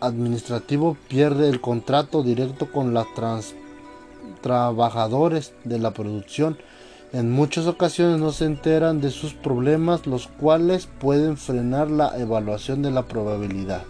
administrativo 0.00 0.96
pierde 1.06 1.50
el 1.50 1.60
contrato 1.60 2.22
directo 2.22 2.72
con 2.72 2.94
los 2.94 3.06
trabajadores 4.40 5.52
de 5.64 5.78
la 5.78 5.90
producción. 5.90 6.56
En 7.12 7.30
muchas 7.30 7.66
ocasiones 7.66 8.18
no 8.18 8.32
se 8.32 8.46
enteran 8.46 9.02
de 9.02 9.10
sus 9.10 9.34
problemas, 9.34 10.06
los 10.06 10.26
cuales 10.26 10.88
pueden 10.98 11.36
frenar 11.36 11.90
la 11.90 12.18
evaluación 12.18 12.80
de 12.80 12.92
la 12.92 13.02
probabilidad. 13.02 13.82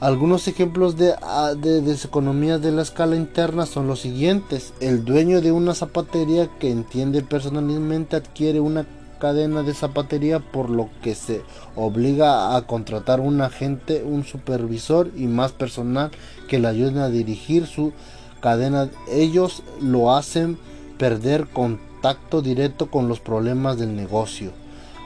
Algunos 0.00 0.48
ejemplos 0.48 0.96
de, 0.96 1.12
ah, 1.20 1.52
de 1.54 1.82
deseconomías 1.82 2.62
de 2.62 2.72
la 2.72 2.80
escala 2.80 3.14
interna 3.14 3.66
son 3.66 3.88
los 3.88 4.00
siguientes. 4.00 4.72
El 4.80 5.04
dueño 5.04 5.42
de 5.42 5.52
una 5.52 5.74
zapatería 5.74 6.48
que 6.58 6.70
entiende 6.70 7.20
personalmente 7.20 8.16
adquiere 8.16 8.58
una 8.58 8.86
cadena 9.22 9.62
de 9.62 9.72
zapatería 9.72 10.40
por 10.40 10.68
lo 10.68 10.88
que 11.00 11.14
se 11.14 11.42
obliga 11.76 12.56
a 12.56 12.66
contratar 12.66 13.20
un 13.20 13.40
agente, 13.40 14.02
un 14.02 14.24
supervisor 14.24 15.12
y 15.16 15.28
más 15.28 15.52
personal 15.52 16.10
que 16.48 16.58
le 16.58 16.66
ayuden 16.66 16.98
a 16.98 17.08
dirigir 17.08 17.68
su 17.68 17.92
cadena. 18.40 18.90
Ellos 19.08 19.62
lo 19.80 20.12
hacen 20.12 20.58
perder 20.98 21.46
contacto 21.46 22.42
directo 22.42 22.90
con 22.90 23.06
los 23.06 23.20
problemas 23.20 23.78
del 23.78 23.94
negocio. 23.94 24.50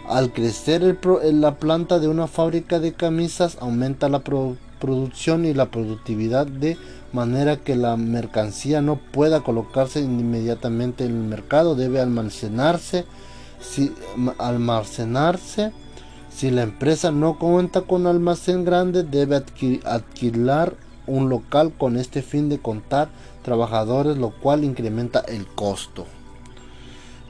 Al 0.08 0.32
crecer 0.32 0.98
la 1.34 1.56
planta 1.56 1.98
de 1.98 2.08
una 2.08 2.26
fábrica 2.26 2.80
de 2.80 2.94
camisas 2.94 3.58
aumenta 3.60 4.08
la 4.08 4.20
producción 4.20 4.64
producción 4.78 5.46
y 5.46 5.54
la 5.54 5.70
productividad 5.70 6.46
de 6.46 6.76
manera 7.12 7.56
que 7.56 7.76
la 7.76 7.96
mercancía 7.96 8.82
no 8.82 8.96
pueda 8.96 9.40
colocarse 9.40 10.00
inmediatamente 10.00 11.04
en 11.04 11.12
el 11.12 11.22
mercado, 11.22 11.74
debe 11.74 12.00
almacenarse. 12.00 13.04
Si, 13.60 13.94
almacenarse. 14.38 15.72
Si 16.30 16.50
la 16.50 16.62
empresa 16.62 17.10
no 17.10 17.38
cuenta 17.38 17.82
con 17.82 18.06
almacén 18.06 18.64
grande, 18.64 19.02
debe 19.02 19.36
adquirir, 19.36 20.76
un 21.06 21.28
local 21.28 21.72
con 21.78 21.96
este 21.96 22.20
fin 22.20 22.48
de 22.48 22.58
contar 22.58 23.08
trabajadores, 23.42 24.18
lo 24.18 24.30
cual 24.30 24.64
incrementa 24.64 25.20
el 25.20 25.46
costo. 25.46 26.06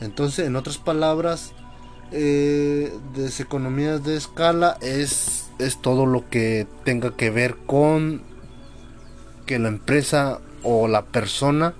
Entonces, 0.01 0.47
en 0.47 0.57
otras 0.57 0.79
palabras, 0.79 1.53
eh, 2.11 2.93
economías 3.39 4.03
de 4.03 4.16
escala 4.16 4.79
es 4.81 5.47
es 5.59 5.81
todo 5.81 6.07
lo 6.07 6.29
que 6.29 6.66
tenga 6.85 7.16
que 7.16 7.31
ver 7.31 7.57
con 7.66 8.22
que 9.47 9.59
la 9.59 9.68
empresa 9.68 10.41
o 10.62 10.89
la 10.89 11.05
persona 11.05 11.74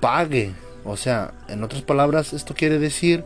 pague. 0.00 0.54
O 0.86 0.96
sea, 0.96 1.32
en 1.48 1.64
otras 1.64 1.82
palabras, 1.82 2.32
esto 2.32 2.54
quiere 2.54 2.78
decir 2.78 3.24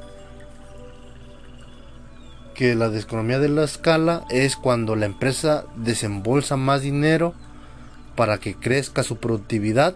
que 2.54 2.74
la 2.74 2.88
deseconomía 2.88 3.38
de 3.38 3.50
la 3.50 3.64
escala 3.64 4.24
es 4.30 4.56
cuando 4.56 4.96
la 4.96 5.06
empresa 5.06 5.64
desembolsa 5.76 6.56
más 6.56 6.80
dinero 6.82 7.34
para 8.16 8.38
que 8.38 8.54
crezca 8.54 9.02
su 9.02 9.16
productividad, 9.16 9.94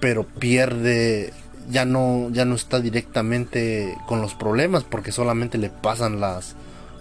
pero 0.00 0.24
pierde 0.24 1.32
ya 1.70 1.84
no 1.84 2.28
ya 2.30 2.44
no 2.44 2.54
está 2.54 2.78
directamente 2.80 3.96
con 4.06 4.20
los 4.20 4.34
problemas 4.34 4.84
porque 4.84 5.12
solamente 5.12 5.56
le 5.56 5.70
pasan 5.70 6.20
las 6.20 6.56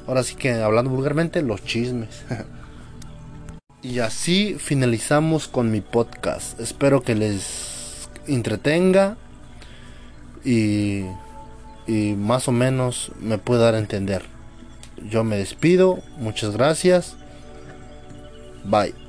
ahora 0.07 0.23
sí 0.23 0.35
que 0.35 0.53
hablando 0.53 0.89
vulgarmente 0.91 1.41
los 1.41 1.63
chismes. 1.63 2.23
y 3.81 3.99
así 3.99 4.55
finalizamos 4.59 5.47
con 5.47 5.69
mi 5.69 5.81
podcast. 5.81 6.59
Espero 6.59 7.01
que 7.01 7.15
les 7.15 8.09
entretenga 8.27 9.17
y 10.43 11.05
y 11.87 12.13
más 12.13 12.47
o 12.47 12.51
menos 12.51 13.11
me 13.19 13.37
pueda 13.37 13.65
dar 13.65 13.75
a 13.75 13.79
entender. 13.79 14.23
Yo 15.09 15.23
me 15.23 15.37
despido, 15.37 15.99
muchas 16.17 16.53
gracias. 16.53 17.15
Bye. 18.63 19.03